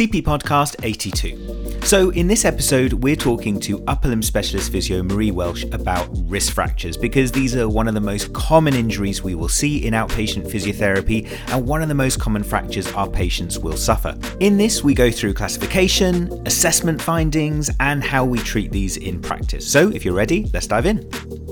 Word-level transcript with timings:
CP 0.00 0.22
Podcast 0.22 0.82
82. 0.82 1.84
So, 1.84 2.08
in 2.08 2.26
this 2.26 2.46
episode, 2.46 2.94
we're 2.94 3.14
talking 3.14 3.60
to 3.60 3.84
upper 3.86 4.08
limb 4.08 4.22
specialist 4.22 4.72
physio 4.72 5.02
Marie 5.02 5.30
Welsh 5.30 5.64
about 5.64 6.08
wrist 6.22 6.52
fractures 6.52 6.96
because 6.96 7.30
these 7.30 7.54
are 7.54 7.68
one 7.68 7.86
of 7.86 7.92
the 7.92 8.00
most 8.00 8.32
common 8.32 8.72
injuries 8.72 9.22
we 9.22 9.34
will 9.34 9.50
see 9.50 9.84
in 9.84 9.92
outpatient 9.92 10.50
physiotherapy 10.50 11.28
and 11.48 11.66
one 11.66 11.82
of 11.82 11.88
the 11.88 11.94
most 11.94 12.18
common 12.18 12.42
fractures 12.42 12.90
our 12.94 13.10
patients 13.10 13.58
will 13.58 13.76
suffer. 13.76 14.16
In 14.40 14.56
this, 14.56 14.82
we 14.82 14.94
go 14.94 15.10
through 15.10 15.34
classification, 15.34 16.32
assessment 16.46 17.02
findings, 17.02 17.68
and 17.78 18.02
how 18.02 18.24
we 18.24 18.38
treat 18.38 18.72
these 18.72 18.96
in 18.96 19.20
practice. 19.20 19.70
So, 19.70 19.90
if 19.90 20.02
you're 20.02 20.14
ready, 20.14 20.50
let's 20.54 20.66
dive 20.66 20.86
in. 20.86 21.49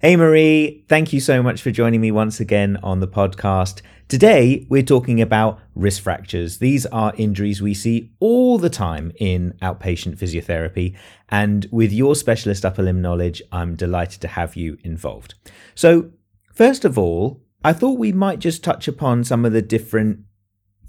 Hey 0.00 0.14
Marie, 0.14 0.84
thank 0.88 1.12
you 1.12 1.18
so 1.18 1.42
much 1.42 1.60
for 1.60 1.72
joining 1.72 2.00
me 2.00 2.12
once 2.12 2.38
again 2.38 2.76
on 2.84 3.00
the 3.00 3.08
podcast. 3.08 3.82
Today, 4.06 4.64
we're 4.68 4.84
talking 4.84 5.20
about 5.20 5.58
wrist 5.74 6.02
fractures. 6.02 6.58
These 6.58 6.86
are 6.86 7.12
injuries 7.16 7.60
we 7.60 7.74
see 7.74 8.12
all 8.20 8.58
the 8.58 8.70
time 8.70 9.10
in 9.16 9.54
outpatient 9.60 10.16
physiotherapy. 10.16 10.96
And 11.30 11.66
with 11.72 11.92
your 11.92 12.14
specialist 12.14 12.64
upper 12.64 12.84
limb 12.84 13.02
knowledge, 13.02 13.42
I'm 13.50 13.74
delighted 13.74 14.20
to 14.20 14.28
have 14.28 14.54
you 14.54 14.78
involved. 14.84 15.34
So, 15.74 16.12
first 16.54 16.84
of 16.84 16.96
all, 16.96 17.42
I 17.64 17.72
thought 17.72 17.98
we 17.98 18.12
might 18.12 18.38
just 18.38 18.62
touch 18.62 18.86
upon 18.86 19.24
some 19.24 19.44
of 19.44 19.52
the 19.52 19.62
different 19.62 20.20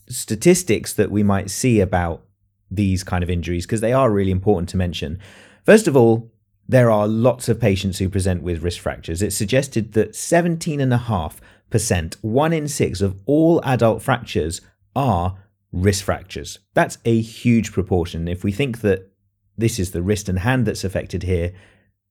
statistics 0.08 0.94
that 0.94 1.10
we 1.10 1.24
might 1.24 1.50
see 1.50 1.80
about 1.80 2.26
these 2.70 3.04
kind 3.04 3.24
of 3.24 3.32
injuries 3.32 3.66
because 3.66 3.82
they 3.82 3.92
are 3.92 4.12
really 4.12 4.30
important 4.30 4.70
to 4.70 4.78
mention. 4.78 5.18
First 5.66 5.88
of 5.88 5.98
all, 5.98 6.32
there 6.70 6.90
are 6.92 7.08
lots 7.08 7.50
of 7.50 7.60
patients 7.60 7.98
who 7.98 8.08
present 8.10 8.44
with 8.44 8.62
wrist 8.62 8.80
fractures. 8.80 9.24
It's 9.24 9.36
suggested 9.36 9.94
that 9.94 10.12
17.5%, 10.12 12.16
one 12.22 12.54
in 12.54 12.68
six 12.68 13.02
of 13.02 13.20
all 13.26 13.60
adult 13.66 14.04
fractures 14.04 14.62
are 14.96 15.36
wrist 15.72 16.04
fractures. 16.04 16.60
That's 16.76 17.00
a 17.06 17.20
huge 17.20 17.72
proportion. 17.72 18.28
If 18.28 18.44
we 18.44 18.52
think 18.52 18.82
that 18.82 19.12
this 19.58 19.80
is 19.80 19.90
the 19.92 20.04
wrist 20.04 20.30
and 20.30 20.38
hand 20.38 20.68
that's 20.68 20.84
affected 20.84 21.24
here, 21.24 21.54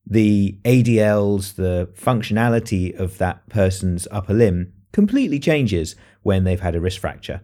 the 0.05 0.59
ADLs, 0.65 1.55
the 1.55 1.89
functionality 1.95 2.93
of 2.99 3.17
that 3.17 3.47
person's 3.47 4.09
upper 4.11 4.33
limb 4.33 4.73
completely 4.91 5.39
changes 5.39 5.95
when 6.21 6.43
they've 6.43 6.59
had 6.59 6.75
a 6.75 6.81
wrist 6.81 6.99
fracture. 6.99 7.39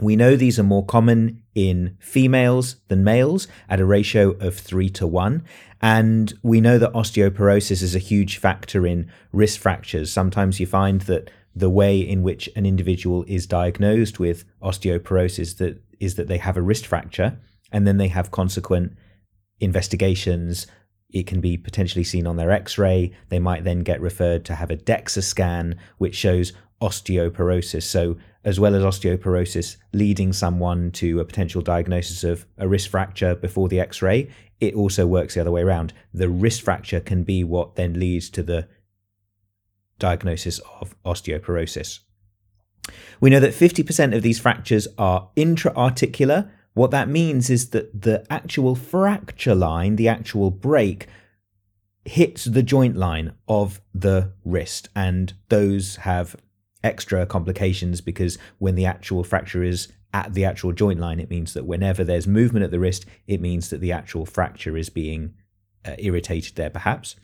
We 0.00 0.16
know 0.16 0.36
these 0.36 0.58
are 0.58 0.64
more 0.64 0.84
common 0.84 1.42
in 1.54 1.96
females 2.00 2.76
than 2.88 3.04
males 3.04 3.46
at 3.68 3.80
a 3.80 3.84
ratio 3.84 4.30
of 4.32 4.56
three 4.56 4.90
to 4.90 5.06
one. 5.06 5.44
And 5.84 6.32
we 6.42 6.62
know 6.62 6.78
that 6.78 6.94
osteoporosis 6.94 7.82
is 7.82 7.94
a 7.94 7.98
huge 7.98 8.38
factor 8.38 8.86
in 8.86 9.12
wrist 9.32 9.58
fractures. 9.58 10.10
Sometimes 10.10 10.58
you 10.58 10.64
find 10.64 11.02
that 11.02 11.30
the 11.54 11.68
way 11.68 12.00
in 12.00 12.22
which 12.22 12.48
an 12.56 12.64
individual 12.64 13.22
is 13.28 13.46
diagnosed 13.46 14.18
with 14.18 14.46
osteoporosis 14.62 15.58
that 15.58 15.82
is 16.00 16.14
that 16.14 16.26
they 16.26 16.38
have 16.38 16.56
a 16.56 16.62
wrist 16.62 16.86
fracture 16.86 17.38
and 17.70 17.86
then 17.86 17.98
they 17.98 18.08
have 18.08 18.30
consequent 18.30 18.96
investigations. 19.60 20.66
It 21.10 21.26
can 21.26 21.42
be 21.42 21.58
potentially 21.58 22.02
seen 22.02 22.26
on 22.26 22.36
their 22.36 22.50
x-ray. 22.50 23.12
They 23.28 23.38
might 23.38 23.64
then 23.64 23.80
get 23.80 24.00
referred 24.00 24.46
to 24.46 24.54
have 24.54 24.70
a 24.70 24.78
DEXA 24.78 25.22
scan 25.22 25.78
which 25.98 26.14
shows 26.14 26.54
osteoporosis. 26.80 27.82
So 27.82 28.16
as 28.44 28.60
well 28.60 28.74
as 28.74 28.82
osteoporosis 28.82 29.76
leading 29.92 30.32
someone 30.32 30.90
to 30.92 31.20
a 31.20 31.24
potential 31.24 31.62
diagnosis 31.62 32.24
of 32.24 32.46
a 32.58 32.68
wrist 32.68 32.88
fracture 32.88 33.34
before 33.34 33.68
the 33.68 33.80
x 33.80 34.02
ray, 34.02 34.30
it 34.60 34.74
also 34.74 35.06
works 35.06 35.34
the 35.34 35.40
other 35.40 35.50
way 35.50 35.62
around. 35.62 35.92
The 36.12 36.28
wrist 36.28 36.62
fracture 36.62 37.00
can 37.00 37.24
be 37.24 37.42
what 37.42 37.76
then 37.76 37.98
leads 37.98 38.30
to 38.30 38.42
the 38.42 38.68
diagnosis 39.98 40.60
of 40.80 40.94
osteoporosis. 41.04 42.00
We 43.20 43.30
know 43.30 43.40
that 43.40 43.54
50% 43.54 44.14
of 44.14 44.22
these 44.22 44.38
fractures 44.38 44.86
are 44.98 45.30
intra-articular. 45.36 46.50
What 46.74 46.90
that 46.90 47.08
means 47.08 47.48
is 47.48 47.70
that 47.70 48.02
the 48.02 48.26
actual 48.30 48.74
fracture 48.74 49.54
line, 49.54 49.96
the 49.96 50.08
actual 50.08 50.50
break, 50.50 51.06
hits 52.04 52.44
the 52.44 52.62
joint 52.62 52.96
line 52.96 53.32
of 53.48 53.80
the 53.94 54.32
wrist, 54.44 54.90
and 54.94 55.32
those 55.48 55.96
have 55.96 56.36
extra 56.84 57.26
complications 57.26 58.00
because 58.00 58.38
when 58.58 58.76
the 58.76 58.86
actual 58.86 59.24
fracture 59.24 59.64
is 59.64 59.88
at 60.12 60.34
the 60.34 60.44
actual 60.44 60.72
joint 60.72 61.00
line, 61.00 61.18
it 61.18 61.28
means 61.30 61.54
that 61.54 61.66
whenever 61.66 62.04
there's 62.04 62.28
movement 62.28 62.64
at 62.64 62.70
the 62.70 62.78
wrist, 62.78 63.04
it 63.26 63.40
means 63.40 63.70
that 63.70 63.80
the 63.80 63.90
actual 63.90 64.24
fracture 64.24 64.76
is 64.76 64.88
being 64.88 65.34
uh, 65.84 65.96
irritated 65.98 66.54
there, 66.54 66.70
perhaps. 66.70 67.16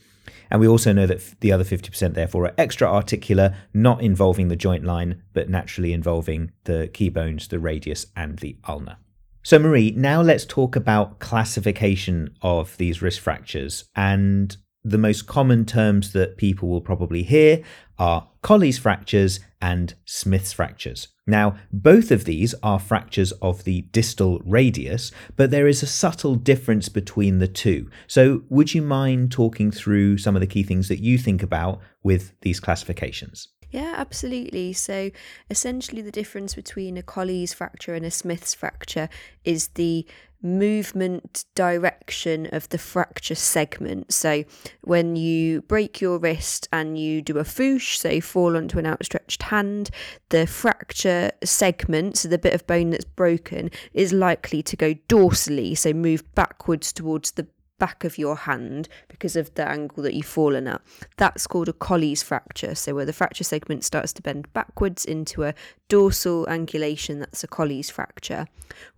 And 0.51 0.61
we 0.61 0.67
also 0.67 0.93
know 0.93 1.07
that 1.07 1.41
the 1.41 1.53
other 1.53 1.65
50% 1.65 2.15
therefore 2.15 2.47
are 2.47 2.55
extra 2.59 2.89
articular, 2.89 3.55
not 3.73 4.03
involving 4.03 4.49
the 4.49 4.57
joint 4.57 4.85
line, 4.85 5.23
but 5.33 5.49
naturally 5.49 5.93
involving 5.93 6.51
the 6.65 6.91
key 6.93 7.09
bones, 7.09 7.49
the 7.49 7.59
radius, 7.59 8.07
and 8.17 8.39
the 8.39 8.57
ulna. 8.67 8.99
So, 9.43 9.59
Marie, 9.59 9.93
now 9.93 10.21
let's 10.21 10.45
talk 10.45 10.77
about 10.77 11.19
classification 11.19 12.35
of 12.43 12.77
these 12.77 13.01
wrist 13.01 13.21
fractures. 13.21 13.85
And 13.97 14.57
the 14.85 14.99
most 14.99 15.27
common 15.27 15.65
terms 15.65 16.13
that 16.13 16.37
people 16.37 16.69
will 16.69 16.81
probably 16.81 17.23
hear 17.23 17.63
are 17.99 18.29
Colles 18.43 18.79
fractures 18.79 19.41
and 19.61 19.95
Smith's 20.07 20.55
fractures. 20.55 21.09
Now, 21.27 21.57
both 21.71 22.11
of 22.11 22.25
these 22.25 22.55
are 22.63 22.79
fractures 22.79 23.33
of 23.43 23.65
the 23.65 23.83
distal 23.93 24.41
radius, 24.45 25.13
but 25.37 25.51
there 25.51 25.69
is 25.69 25.83
a 25.83 25.87
subtle 25.87 26.35
difference 26.35 26.89
between 26.89 27.39
the 27.39 27.49
two. 27.49 27.91
So, 28.07 28.43
would 28.49 28.75
you 28.75 28.83
mind 28.83 29.31
talking 29.31 29.71
through 29.71 30.19
some 30.19 30.35
of 30.35 30.41
the 30.41 30.47
key 30.47 30.63
things 30.63 30.89
that 30.89 31.01
you 31.01 31.19
think 31.19 31.43
about 31.43 31.81
with 32.03 32.33
these 32.41 32.59
classifications? 32.59 33.49
Yeah, 33.71 33.95
absolutely. 33.97 34.73
So 34.73 35.11
essentially, 35.49 36.03
the 36.03 36.11
difference 36.11 36.55
between 36.55 36.97
a 36.97 37.03
Colles 37.03 37.53
fracture 37.53 37.95
and 37.95 38.05
a 38.05 38.11
Smith's 38.11 38.53
fracture 38.53 39.09
is 39.45 39.69
the 39.69 40.07
movement 40.43 41.45
direction 41.55 42.49
of 42.51 42.69
the 42.71 42.79
fracture 42.79 43.35
segment. 43.35 44.13
So 44.13 44.45
when 44.81 45.15
you 45.15 45.63
break 45.63 46.01
your 46.01 46.19
wrist 46.19 46.69
and 46.73 46.99
you 46.99 47.23
do 47.23 47.39
a 47.39 47.45
FOOSH, 47.45 47.99
so 47.99 48.21
fall 48.21 48.57
onto 48.57 48.79
an 48.79 48.87
outstretched 48.87 49.43
hand, 49.45 49.91
the 50.31 50.47
fracture 50.47 51.31
segment, 51.45 52.19
so 52.19 52.29
the 52.29 52.39
bit 52.39 52.55
of 52.55 52.67
bone 52.67 52.91
that's 52.91 53.05
broken, 53.05 53.71
is 53.93 54.13
likely 54.13 54.63
to 54.63 54.77
go 54.77 54.95
dorsally, 55.09 55.77
so 55.77 55.93
move 55.93 56.25
backwards 56.35 56.93
towards 56.93 57.33
the 57.33 57.47
back 57.81 58.05
of 58.05 58.19
your 58.19 58.37
hand 58.37 58.89
because 59.09 59.35
of 59.35 59.53
the 59.55 59.69
angle 59.69 60.05
that 60.05 60.15
you've 60.15 60.27
fallen 60.27 60.69
at. 60.69 60.81
That's 61.17 61.49
called 61.49 61.69
a 61.69 61.73
Colles 61.73 62.23
fracture. 62.23 62.77
So, 62.77 62.95
where 62.95 63.05
the 63.05 63.13
fracture 63.13 63.43
segment 63.43 63.83
starts 63.83 64.13
to 64.13 64.23
bend 64.23 64.53
backwards 64.53 65.05
into 65.05 65.43
a 65.43 65.55
dorsal 65.89 66.47
angulation, 66.47 67.19
that's 67.19 67.43
a 67.43 67.49
Colles 67.49 67.91
fracture. 67.91 68.47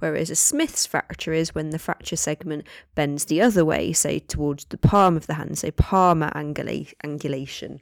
Whereas 0.00 0.28
a 0.28 0.34
Smith's 0.34 0.84
fracture 0.84 1.32
is 1.32 1.54
when 1.54 1.70
the 1.70 1.78
fracture 1.78 2.16
segment 2.16 2.66
bends 2.94 3.24
the 3.24 3.40
other 3.40 3.64
way, 3.64 3.94
say 3.94 4.18
towards 4.18 4.66
the 4.66 4.76
palm 4.76 5.16
of 5.16 5.26
the 5.26 5.34
hand, 5.34 5.58
so 5.58 5.70
palmar 5.70 6.30
angula- 6.34 6.92
angulation. 7.02 7.80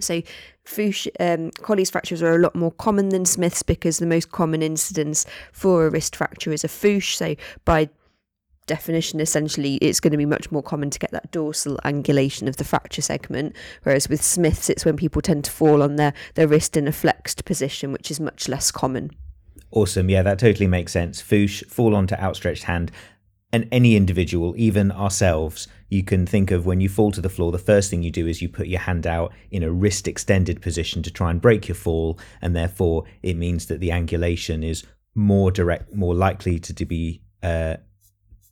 So, 0.00 0.22
FOOSH, 0.64 1.08
um, 1.20 1.50
Colles 1.52 1.90
fractures 1.90 2.22
are 2.22 2.34
a 2.34 2.38
lot 2.38 2.56
more 2.56 2.72
common 2.72 3.10
than 3.10 3.24
Smiths 3.24 3.62
because 3.62 3.98
the 3.98 4.06
most 4.06 4.32
common 4.32 4.62
incidence 4.62 5.24
for 5.52 5.86
a 5.86 5.90
wrist 5.90 6.16
fracture 6.16 6.52
is 6.52 6.64
a 6.64 6.68
FOOSH. 6.68 7.16
So, 7.16 7.36
by 7.64 7.90
definition, 8.66 9.20
essentially, 9.20 9.76
it's 9.76 10.00
going 10.00 10.12
to 10.12 10.18
be 10.18 10.26
much 10.26 10.50
more 10.50 10.62
common 10.62 10.90
to 10.90 10.98
get 10.98 11.10
that 11.10 11.30
dorsal 11.30 11.78
angulation 11.84 12.48
of 12.48 12.56
the 12.56 12.64
fracture 12.64 13.02
segment. 13.02 13.54
Whereas 13.82 14.08
with 14.08 14.22
Smiths, 14.22 14.70
it's 14.70 14.84
when 14.84 14.96
people 14.96 15.22
tend 15.22 15.44
to 15.44 15.50
fall 15.50 15.82
on 15.82 15.96
their, 15.96 16.14
their 16.34 16.48
wrist 16.48 16.76
in 16.76 16.88
a 16.88 16.92
flexed 16.92 17.44
position, 17.44 17.92
which 17.92 18.10
is 18.10 18.20
much 18.20 18.48
less 18.48 18.70
common. 18.70 19.10
Awesome. 19.70 20.08
Yeah, 20.08 20.22
that 20.22 20.38
totally 20.38 20.68
makes 20.68 20.92
sense. 20.92 21.20
FOOSH, 21.20 21.64
fall 21.64 21.94
onto 21.96 22.14
outstretched 22.14 22.64
hand. 22.64 22.92
And 23.52 23.68
any 23.70 23.94
individual, 23.94 24.54
even 24.56 24.90
ourselves, 24.90 25.68
you 25.88 26.02
can 26.02 26.26
think 26.26 26.50
of 26.50 26.66
when 26.66 26.80
you 26.80 26.88
fall 26.88 27.12
to 27.12 27.20
the 27.20 27.28
floor, 27.28 27.52
the 27.52 27.58
first 27.58 27.88
thing 27.88 28.02
you 28.02 28.10
do 28.10 28.26
is 28.26 28.42
you 28.42 28.48
put 28.48 28.66
your 28.66 28.80
hand 28.80 29.06
out 29.06 29.32
in 29.52 29.62
a 29.62 29.70
wrist 29.70 30.08
extended 30.08 30.60
position 30.60 31.02
to 31.04 31.10
try 31.10 31.30
and 31.30 31.40
break 31.40 31.68
your 31.68 31.76
fall. 31.76 32.18
And 32.40 32.56
therefore, 32.56 33.04
it 33.22 33.36
means 33.36 33.66
that 33.66 33.78
the 33.78 33.90
angulation 33.90 34.64
is 34.64 34.84
more 35.14 35.52
direct, 35.52 35.94
more 35.94 36.14
likely 36.14 36.58
to, 36.58 36.84
be 36.84 37.22
uh, 37.44 37.76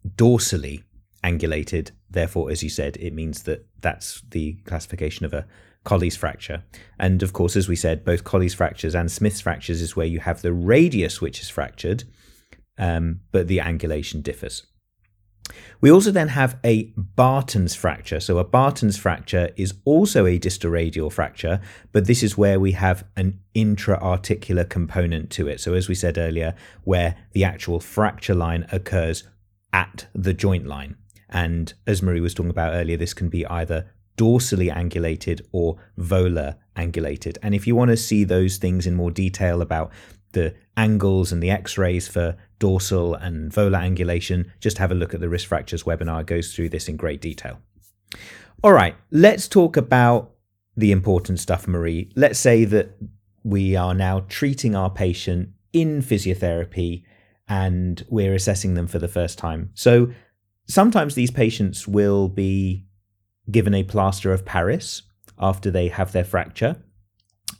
dorsally 0.06 0.82
angulated. 1.24 1.90
Therefore, 2.10 2.50
as 2.50 2.62
you 2.62 2.68
said, 2.68 2.96
it 2.98 3.14
means 3.14 3.44
that 3.44 3.66
that's 3.80 4.22
the 4.30 4.54
classification 4.64 5.24
of 5.24 5.32
a 5.32 5.46
Colles 5.84 6.16
fracture. 6.16 6.62
And 6.98 7.22
of 7.22 7.32
course, 7.32 7.56
as 7.56 7.68
we 7.68 7.76
said, 7.76 8.04
both 8.04 8.24
Colles 8.24 8.54
fractures 8.54 8.94
and 8.94 9.10
Smith's 9.10 9.40
fractures 9.40 9.80
is 9.80 9.96
where 9.96 10.06
you 10.06 10.20
have 10.20 10.42
the 10.42 10.52
radius 10.52 11.20
which 11.20 11.40
is 11.40 11.48
fractured, 11.48 12.04
um, 12.78 13.20
but 13.32 13.48
the 13.48 13.58
angulation 13.58 14.22
differs. 14.22 14.64
We 15.80 15.90
also 15.90 16.12
then 16.12 16.28
have 16.28 16.56
a 16.64 16.92
Barton's 16.96 17.74
fracture. 17.74 18.20
So 18.20 18.38
a 18.38 18.44
Barton's 18.44 18.96
fracture 18.96 19.50
is 19.56 19.74
also 19.84 20.24
a 20.24 20.38
distal-radial 20.38 21.10
fracture, 21.10 21.60
but 21.90 22.06
this 22.06 22.22
is 22.22 22.38
where 22.38 22.60
we 22.60 22.72
have 22.72 23.04
an 23.16 23.40
intra-articular 23.52 24.64
component 24.64 25.30
to 25.30 25.48
it. 25.48 25.60
So 25.60 25.74
as 25.74 25.88
we 25.88 25.96
said 25.96 26.16
earlier, 26.16 26.54
where 26.84 27.16
the 27.32 27.42
actual 27.42 27.80
fracture 27.80 28.36
line 28.36 28.66
occurs 28.70 29.24
at 29.72 30.06
the 30.14 30.34
joint 30.34 30.66
line. 30.66 30.96
And 31.28 31.72
as 31.86 32.02
Marie 32.02 32.20
was 32.20 32.34
talking 32.34 32.50
about 32.50 32.74
earlier, 32.74 32.96
this 32.96 33.14
can 33.14 33.28
be 33.28 33.46
either 33.46 33.90
dorsally 34.16 34.72
angulated 34.72 35.40
or 35.52 35.76
volar 35.98 36.56
angulated. 36.76 37.38
And 37.42 37.54
if 37.54 37.66
you 37.66 37.74
want 37.74 37.90
to 37.90 37.96
see 37.96 38.24
those 38.24 38.58
things 38.58 38.86
in 38.86 38.94
more 38.94 39.10
detail 39.10 39.62
about 39.62 39.90
the 40.32 40.54
angles 40.76 41.32
and 41.32 41.42
the 41.42 41.50
x-rays 41.50 42.08
for 42.08 42.36
dorsal 42.58 43.14
and 43.14 43.50
volar 43.50 43.80
angulation, 43.80 44.50
just 44.60 44.78
have 44.78 44.90
a 44.90 44.94
look 44.94 45.14
at 45.14 45.20
the 45.20 45.28
wrist 45.28 45.46
fractures 45.46 45.84
webinar. 45.84 46.20
It 46.20 46.26
goes 46.26 46.54
through 46.54 46.70
this 46.70 46.88
in 46.88 46.96
great 46.96 47.20
detail. 47.20 47.58
All 48.62 48.72
right, 48.72 48.94
let's 49.10 49.48
talk 49.48 49.76
about 49.76 50.32
the 50.76 50.92
important 50.92 51.40
stuff, 51.40 51.66
Marie. 51.66 52.10
Let's 52.14 52.38
say 52.38 52.64
that 52.66 52.94
we 53.42 53.74
are 53.76 53.94
now 53.94 54.20
treating 54.28 54.74
our 54.74 54.90
patient 54.90 55.50
in 55.72 56.02
physiotherapy 56.02 57.02
and 57.52 58.06
we're 58.08 58.34
assessing 58.34 58.72
them 58.72 58.86
for 58.86 58.98
the 58.98 59.08
first 59.08 59.36
time. 59.36 59.68
So 59.74 60.10
sometimes 60.66 61.14
these 61.14 61.30
patients 61.30 61.86
will 61.86 62.28
be 62.28 62.86
given 63.50 63.74
a 63.74 63.82
plaster 63.82 64.32
of 64.32 64.46
Paris 64.46 65.02
after 65.38 65.70
they 65.70 65.88
have 65.88 66.12
their 66.12 66.24
fracture, 66.24 66.76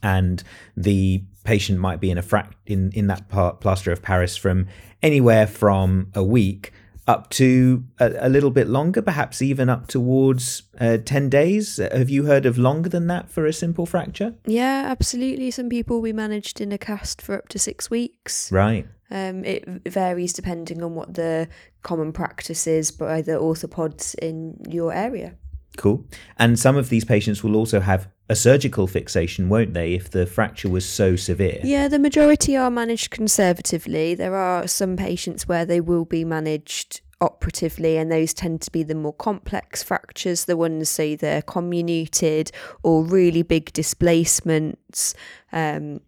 and 0.03 0.43
the 0.77 1.25
patient 1.45 1.79
might 1.79 2.01
be 2.01 2.11
in 2.11 2.17
a 2.17 2.23
frac- 2.23 2.55
in 2.65 2.91
in 2.93 3.07
that 3.09 3.29
plaster 3.61 3.93
of 3.93 4.01
Paris 4.01 4.35
from 4.37 4.67
anywhere 5.03 5.47
from 5.47 6.11
a 6.15 6.25
week 6.25 6.73
up 7.07 7.29
to 7.31 7.85
a, 7.99 8.15
a 8.21 8.29
little 8.29 8.51
bit 8.51 8.69
longer, 8.69 9.03
perhaps 9.03 9.43
even 9.43 9.69
up 9.69 9.89
towards 9.89 10.63
uh, 10.81 10.99
10 11.05 11.29
days. 11.29 11.79
Have 11.79 12.09
you 12.09 12.27
heard 12.27 12.47
of 12.47 12.57
longer 12.57 12.89
than 12.89 13.09
that 13.09 13.29
for 13.29 13.45
a 13.45 13.53
simple 13.53 13.87
fracture? 13.87 14.35
Yeah, 14.47 14.85
absolutely. 14.87 15.51
Some 15.51 15.69
people 15.69 16.01
we 16.01 16.13
managed 16.13 16.61
in 16.61 16.71
a 16.71 16.79
cast 16.79 17.21
for 17.21 17.35
up 17.35 17.49
to 17.49 17.59
six 17.59 17.91
weeks. 17.91 18.53
Right. 18.53 18.87
Um, 19.13 19.45
it 19.45 19.65
varies 19.87 20.33
depending 20.33 20.83
on 20.83 20.95
what 20.95 21.13
the 21.15 21.47
common 21.83 22.13
practice 22.13 22.67
is 22.67 22.91
by 22.91 23.21
the 23.21 23.33
orthopods 23.33 24.15
in 24.15 24.57
your 24.69 24.91
area. 24.93 25.35
Cool. 25.77 26.07
And 26.39 26.59
some 26.59 26.77
of 26.77 26.89
these 26.89 27.05
patients 27.05 27.45
will 27.45 27.55
also 27.55 27.81
have 27.81 28.09
a 28.29 28.35
surgical 28.35 28.87
fixation, 28.87 29.51
won't 29.51 29.75
they, 29.75 29.93
if 29.93 30.11
the 30.11 30.25
fracture 30.25 30.71
was 30.71 30.89
so 30.89 31.17
severe? 31.17 31.61
Yeah, 31.63 31.89
the 31.89 31.99
majority 31.99 32.57
are 32.57 32.71
managed 32.71 33.11
conservatively. 33.11 34.15
There 34.15 34.35
are 34.35 34.67
some 34.67 34.97
patients 34.97 35.47
where 35.47 35.67
they 35.67 35.81
will 35.81 36.07
be 36.07 36.25
managed 36.25 37.03
operatively, 37.21 37.99
and 37.99 38.11
those 38.11 38.33
tend 38.33 38.63
to 38.63 38.71
be 38.71 38.83
the 38.83 38.95
more 38.95 39.13
complex 39.13 39.83
fractures, 39.83 40.47
the 40.47 40.57
ones, 40.57 40.89
say, 40.89 41.15
they're 41.17 41.43
comminuted 41.43 42.51
or 42.83 43.05
really 43.05 43.43
big 43.43 43.73
displacements. 43.73 45.15
Um, 45.53 46.01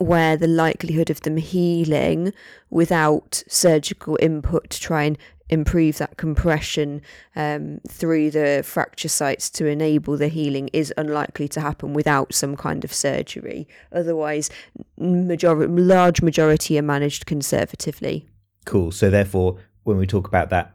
where 0.00 0.36
the 0.36 0.46
likelihood 0.46 1.10
of 1.10 1.20
them 1.22 1.36
healing 1.36 2.32
without 2.70 3.42
surgical 3.48 4.18
input 4.20 4.70
to 4.70 4.80
try 4.80 5.04
and 5.04 5.18
improve 5.50 5.98
that 5.98 6.16
compression 6.16 7.00
um, 7.34 7.80
through 7.88 8.30
the 8.30 8.62
fracture 8.64 9.08
sites 9.08 9.48
to 9.48 9.66
enable 9.66 10.16
the 10.16 10.28
healing 10.28 10.68
is 10.72 10.92
unlikely 10.96 11.48
to 11.48 11.60
happen 11.60 11.94
without 11.94 12.34
some 12.34 12.56
kind 12.56 12.84
of 12.84 12.92
surgery. 12.92 13.66
Otherwise, 13.92 14.50
majority, 14.98 15.72
large 15.72 16.22
majority 16.22 16.78
are 16.78 16.82
managed 16.82 17.26
conservatively. 17.26 18.28
Cool. 18.66 18.92
So 18.92 19.08
therefore, 19.08 19.58
when 19.84 19.96
we 19.96 20.06
talk 20.06 20.28
about 20.28 20.50
that 20.50 20.74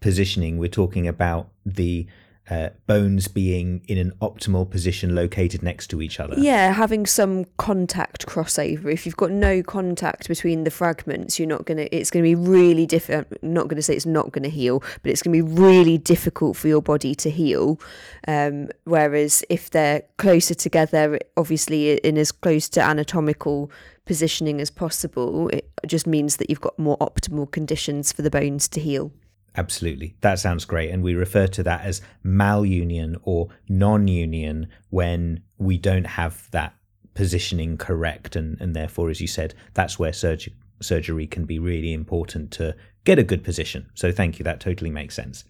positioning, 0.00 0.58
we're 0.58 0.68
talking 0.68 1.08
about 1.08 1.48
the 1.66 2.06
uh, 2.50 2.70
bones 2.86 3.28
being 3.28 3.84
in 3.86 3.98
an 3.98 4.12
optimal 4.20 4.68
position 4.68 5.14
located 5.14 5.62
next 5.62 5.86
to 5.88 6.02
each 6.02 6.18
other. 6.18 6.34
Yeah, 6.38 6.72
having 6.72 7.06
some 7.06 7.44
contact 7.56 8.26
crossover. 8.26 8.92
If 8.92 9.06
you've 9.06 9.16
got 9.16 9.30
no 9.30 9.62
contact 9.62 10.26
between 10.28 10.64
the 10.64 10.70
fragments, 10.70 11.38
you're 11.38 11.48
not 11.48 11.66
going 11.66 11.78
to, 11.78 11.96
it's 11.96 12.10
going 12.10 12.24
to 12.24 12.28
be 12.28 12.34
really 12.34 12.84
different. 12.84 13.28
Not 13.42 13.68
going 13.68 13.76
to 13.76 13.82
say 13.82 13.94
it's 13.94 14.06
not 14.06 14.32
going 14.32 14.42
to 14.42 14.50
heal, 14.50 14.82
but 15.02 15.12
it's 15.12 15.22
going 15.22 15.36
to 15.36 15.44
be 15.44 15.52
really 15.52 15.98
difficult 15.98 16.56
for 16.56 16.66
your 16.66 16.82
body 16.82 17.14
to 17.14 17.30
heal. 17.30 17.80
Um, 18.26 18.70
whereas 18.84 19.44
if 19.48 19.70
they're 19.70 20.02
closer 20.18 20.54
together, 20.54 21.20
obviously 21.36 21.92
in 21.98 22.18
as 22.18 22.32
close 22.32 22.68
to 22.70 22.82
anatomical 22.82 23.70
positioning 24.04 24.60
as 24.60 24.68
possible, 24.68 25.48
it 25.50 25.70
just 25.86 26.08
means 26.08 26.38
that 26.38 26.50
you've 26.50 26.60
got 26.60 26.76
more 26.76 26.98
optimal 26.98 27.50
conditions 27.50 28.10
for 28.10 28.22
the 28.22 28.30
bones 28.30 28.66
to 28.68 28.80
heal. 28.80 29.12
Absolutely. 29.56 30.16
That 30.22 30.38
sounds 30.38 30.64
great. 30.64 30.90
And 30.90 31.02
we 31.02 31.14
refer 31.14 31.46
to 31.48 31.62
that 31.64 31.84
as 31.84 32.00
malunion 32.24 33.16
or 33.22 33.48
non 33.68 34.08
union 34.08 34.68
when 34.90 35.42
we 35.58 35.76
don't 35.76 36.06
have 36.06 36.50
that 36.52 36.74
positioning 37.14 37.76
correct. 37.76 38.34
And, 38.34 38.58
and 38.60 38.74
therefore, 38.74 39.10
as 39.10 39.20
you 39.20 39.26
said, 39.26 39.54
that's 39.74 39.98
where 39.98 40.12
surgery, 40.12 40.54
surgery 40.80 41.26
can 41.26 41.44
be 41.44 41.58
really 41.58 41.92
important 41.92 42.50
to 42.52 42.74
get 43.04 43.18
a 43.18 43.24
good 43.24 43.44
position. 43.44 43.90
So 43.94 44.10
thank 44.10 44.38
you. 44.38 44.44
That 44.44 44.60
totally 44.60 44.90
makes 44.90 45.14
sense. 45.14 45.44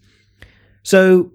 So, 0.83 1.31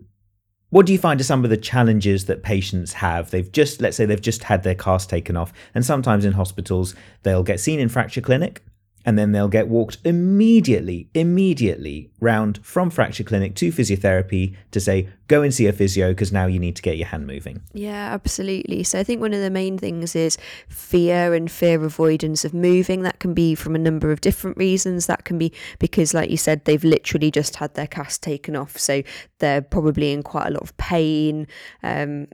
what 0.70 0.84
do 0.84 0.92
you 0.92 0.98
find 0.98 1.18
are 1.18 1.24
some 1.24 1.44
of 1.44 1.50
the 1.50 1.56
challenges 1.56 2.26
that 2.26 2.42
patients 2.42 2.92
have? 2.92 3.30
They've 3.30 3.50
just, 3.50 3.80
let's 3.80 3.96
say, 3.96 4.04
they've 4.04 4.20
just 4.20 4.44
had 4.44 4.62
their 4.62 4.74
cast 4.74 5.08
taken 5.08 5.34
off, 5.34 5.50
and 5.74 5.82
sometimes 5.82 6.26
in 6.26 6.34
hospitals, 6.34 6.94
they'll 7.22 7.42
get 7.42 7.58
seen 7.58 7.80
in 7.80 7.88
fracture 7.88 8.20
clinic 8.20 8.62
and 9.04 9.18
then 9.18 9.32
they'll 9.32 9.48
get 9.48 9.68
walked 9.68 9.98
immediately, 10.04 11.08
immediately 11.14 12.10
round 12.20 12.64
from 12.64 12.90
fracture 12.90 13.24
clinic 13.24 13.54
to 13.56 13.70
physiotherapy 13.70 14.56
to 14.70 14.80
say, 14.80 15.08
go 15.28 15.42
and 15.42 15.54
see 15.54 15.66
a 15.66 15.72
physio 15.72 16.10
because 16.10 16.32
now 16.32 16.46
you 16.46 16.58
need 16.58 16.76
to 16.76 16.82
get 16.82 16.96
your 16.96 17.06
hand 17.06 17.26
moving. 17.26 17.62
Yeah, 17.72 18.12
absolutely. 18.12 18.82
So 18.82 18.98
I 18.98 19.04
think 19.04 19.20
one 19.20 19.32
of 19.32 19.40
the 19.40 19.50
main 19.50 19.78
things 19.78 20.16
is 20.16 20.36
fear 20.68 21.34
and 21.34 21.50
fear 21.50 21.82
avoidance 21.82 22.44
of 22.44 22.52
moving. 22.52 23.02
That 23.02 23.18
can 23.18 23.34
be 23.34 23.54
from 23.54 23.74
a 23.74 23.78
number 23.78 24.10
of 24.10 24.20
different 24.20 24.56
reasons. 24.56 25.06
That 25.06 25.24
can 25.24 25.38
be 25.38 25.52
because, 25.78 26.14
like 26.14 26.30
you 26.30 26.36
said, 26.36 26.64
they've 26.64 26.84
literally 26.84 27.30
just 27.30 27.56
had 27.56 27.74
their 27.74 27.86
cast 27.86 28.22
taken 28.22 28.56
off. 28.56 28.78
So 28.78 29.02
they're 29.38 29.62
probably 29.62 30.12
in 30.12 30.22
quite 30.22 30.48
a 30.48 30.50
lot 30.50 30.62
of 30.62 30.76
pain. 30.76 31.46
Um, 31.82 32.28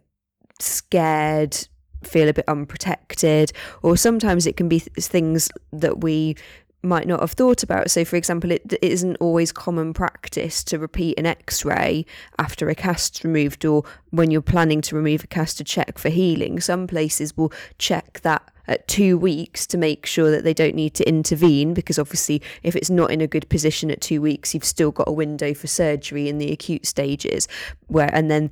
scared 0.61 1.67
feel 2.07 2.29
a 2.29 2.33
bit 2.33 2.45
unprotected 2.49 3.53
or 3.83 3.97
sometimes 3.97 4.47
it 4.47 4.57
can 4.57 4.69
be 4.69 4.81
th- 4.81 5.07
things 5.07 5.51
that 5.73 6.01
we 6.01 6.37
might 6.85 7.09
not 7.09 7.21
have 7.21 7.33
thought 7.33 7.63
about. 7.63 7.91
So, 7.91 8.05
for 8.05 8.17
example, 8.17 8.51
it, 8.53 8.73
it 8.73 8.85
isn't 8.85 9.17
always 9.17 9.51
common 9.53 9.95
practice 9.95 10.63
to 10.65 10.79
repeat 10.79 11.19
an 11.19 11.27
x 11.27 11.65
ray 11.65 12.05
after 12.39 12.69
a 12.69 12.75
cast 12.75 13.25
removed 13.25 13.65
or 13.65 13.85
when 14.11 14.31
you're 14.31 14.43
planning 14.43 14.81
to 14.83 14.97
remove 14.97 15.25
a 15.25 15.27
cast 15.27 15.59
to 15.59 15.65
check 15.65 15.99
for 15.99 16.11
healing. 16.11 16.61
Some 16.61 16.87
places 16.87 17.37
will 17.37 17.53
check 17.79 18.21
that 18.21 18.51
at 18.67 18.89
two 18.89 19.19
weeks 19.19 19.67
to 19.67 19.77
make 19.77 20.07
sure 20.07 20.31
that 20.31 20.45
they 20.45 20.55
don't 20.55 20.75
need 20.75 20.95
to 20.95 21.07
intervene 21.09 21.75
because 21.75 21.99
obviously 21.99 22.41
if 22.63 22.75
it's 22.75 22.89
not 22.89 23.11
in 23.11 23.21
a 23.21 23.27
good 23.27 23.47
position 23.51 23.91
at 23.91 24.01
two 24.01 24.23
weeks 24.23 24.55
you've 24.55 24.65
still 24.65 24.91
got 24.91 25.07
a 25.07 25.13
window 25.13 25.53
for 25.53 25.67
surgery 25.67 26.31
in 26.31 26.39
the 26.39 26.51
acute 26.51 26.87
stages 26.87 27.47
where 27.89 28.09
and 28.15 28.31
then 28.31 28.51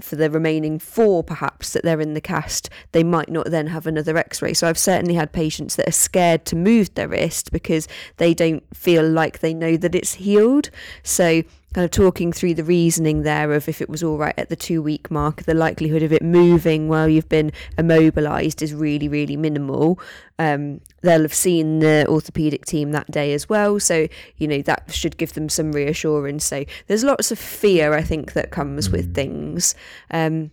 for 0.00 0.16
the 0.16 0.30
remaining 0.30 0.78
four 0.78 1.22
perhaps 1.22 1.72
that 1.72 1.82
they're 1.82 2.00
in 2.00 2.14
the 2.14 2.20
cast 2.20 2.70
they 2.92 3.04
might 3.04 3.28
not 3.28 3.50
then 3.50 3.66
have 3.66 3.86
another 3.86 4.16
x-ray. 4.16 4.54
So 4.54 4.68
i've 4.68 4.78
certainly 4.78 5.14
had 5.14 5.32
patients 5.32 5.76
that 5.76 5.88
are 5.88 5.92
scared 5.92 6.44
to 6.46 6.56
move 6.56 6.94
their 6.94 7.08
wrist 7.08 7.52
because 7.52 7.86
they 8.16 8.34
don't 8.34 8.64
feel 8.74 9.06
like 9.06 9.40
they 9.40 9.54
know 9.54 9.76
that 9.76 9.94
it's 9.94 10.14
healed. 10.14 10.70
So 11.02 11.42
kind 11.76 11.84
of 11.84 11.90
talking 11.90 12.32
through 12.32 12.54
the 12.54 12.64
reasoning 12.64 13.20
there 13.22 13.52
of 13.52 13.68
if 13.68 13.82
it 13.82 13.90
was 13.90 14.02
all 14.02 14.16
right 14.16 14.32
at 14.38 14.48
the 14.48 14.56
two 14.56 14.80
week 14.80 15.10
mark, 15.10 15.42
the 15.42 15.52
likelihood 15.52 16.02
of 16.02 16.10
it 16.10 16.22
moving 16.22 16.88
while 16.88 17.06
you've 17.06 17.28
been 17.28 17.52
immobilized 17.76 18.62
is 18.62 18.72
really, 18.72 19.08
really 19.08 19.36
minimal. 19.36 20.00
Um, 20.38 20.80
they'll 21.02 21.20
have 21.20 21.34
seen 21.34 21.80
the 21.80 22.06
orthopedic 22.08 22.64
team 22.64 22.92
that 22.92 23.10
day 23.10 23.34
as 23.34 23.50
well. 23.50 23.78
So, 23.78 24.08
you 24.38 24.48
know, 24.48 24.62
that 24.62 24.90
should 24.90 25.18
give 25.18 25.34
them 25.34 25.50
some 25.50 25.70
reassurance. 25.70 26.46
So, 26.46 26.64
there's 26.86 27.04
lots 27.04 27.30
of 27.30 27.38
fear, 27.38 27.92
I 27.92 28.00
think, 28.00 28.32
that 28.32 28.50
comes 28.50 28.88
mm. 28.88 28.92
with 28.92 29.14
things. 29.14 29.74
Um, 30.10 30.52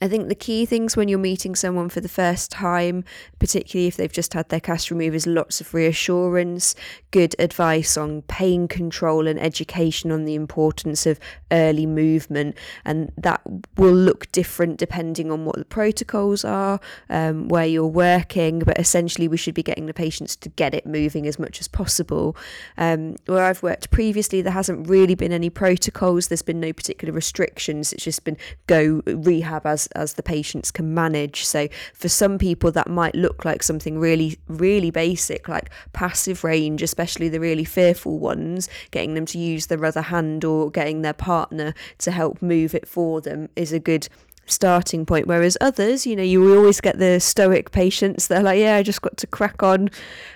I 0.00 0.08
think 0.08 0.28
the 0.28 0.34
key 0.34 0.66
things 0.66 0.96
when 0.96 1.08
you're 1.08 1.18
meeting 1.18 1.54
someone 1.54 1.88
for 1.88 2.00
the 2.00 2.08
first 2.08 2.50
time, 2.50 3.04
particularly 3.38 3.86
if 3.86 3.96
they've 3.96 4.12
just 4.12 4.34
had 4.34 4.48
their 4.48 4.60
cast 4.60 4.90
removed, 4.90 5.14
is 5.14 5.26
lots 5.26 5.60
of 5.60 5.72
reassurance, 5.72 6.74
good 7.10 7.34
advice 7.38 7.96
on 7.96 8.22
pain 8.22 8.68
control, 8.68 9.26
and 9.26 9.38
education 9.38 10.10
on 10.10 10.24
the 10.24 10.34
importance 10.34 11.06
of 11.06 11.18
early 11.50 11.86
movement. 11.86 12.56
And 12.84 13.10
that 13.16 13.40
will 13.76 13.94
look 13.94 14.30
different 14.32 14.78
depending 14.78 15.32
on 15.32 15.44
what 15.44 15.56
the 15.56 15.64
protocols 15.64 16.44
are, 16.44 16.78
um, 17.08 17.48
where 17.48 17.66
you're 17.66 17.86
working. 17.86 18.58
But 18.60 18.78
essentially, 18.78 19.28
we 19.28 19.36
should 19.36 19.54
be 19.54 19.62
getting 19.62 19.86
the 19.86 19.94
patients 19.94 20.36
to 20.36 20.50
get 20.50 20.74
it 20.74 20.86
moving 20.86 21.26
as 21.26 21.38
much 21.38 21.60
as 21.60 21.68
possible. 21.68 22.36
Um, 22.76 23.16
where 23.26 23.44
I've 23.44 23.62
worked 23.62 23.90
previously, 23.90 24.42
there 24.42 24.52
hasn't 24.52 24.88
really 24.88 25.14
been 25.14 25.32
any 25.32 25.48
protocols, 25.48 26.28
there's 26.28 26.42
been 26.42 26.60
no 26.60 26.72
particular 26.72 27.14
restrictions. 27.14 27.92
It's 27.92 28.04
just 28.04 28.24
been 28.24 28.36
go 28.66 29.02
rehab 29.06 29.64
as 29.64 29.85
as 29.94 30.14
the 30.14 30.22
patients 30.22 30.70
can 30.70 30.94
manage. 30.94 31.44
So 31.44 31.68
for 31.94 32.08
some 32.08 32.38
people 32.38 32.70
that 32.72 32.88
might 32.88 33.14
look 33.14 33.44
like 33.44 33.62
something 33.62 33.98
really 33.98 34.38
really 34.48 34.90
basic 34.90 35.48
like 35.48 35.70
passive 35.92 36.44
range, 36.44 36.82
especially 36.82 37.28
the 37.28 37.40
really 37.40 37.64
fearful 37.64 38.18
ones, 38.18 38.68
getting 38.90 39.14
them 39.14 39.26
to 39.26 39.38
use 39.38 39.66
their 39.66 39.84
other 39.84 40.02
hand 40.02 40.44
or 40.44 40.70
getting 40.70 41.02
their 41.02 41.12
partner 41.12 41.74
to 41.98 42.10
help 42.10 42.42
move 42.42 42.74
it 42.74 42.86
for 42.86 43.20
them 43.20 43.48
is 43.56 43.72
a 43.72 43.78
good 43.78 44.08
starting 44.46 45.04
point. 45.04 45.26
Whereas 45.26 45.56
others, 45.60 46.06
you 46.06 46.16
know, 46.16 46.22
you 46.22 46.56
always 46.56 46.80
get 46.80 46.98
the 46.98 47.20
stoic 47.20 47.70
patients 47.72 48.28
They're 48.28 48.42
like, 48.42 48.58
yeah, 48.58 48.76
I 48.76 48.82
just 48.82 49.02
got 49.02 49.16
to 49.18 49.26
crack 49.26 49.62
on, 49.62 49.90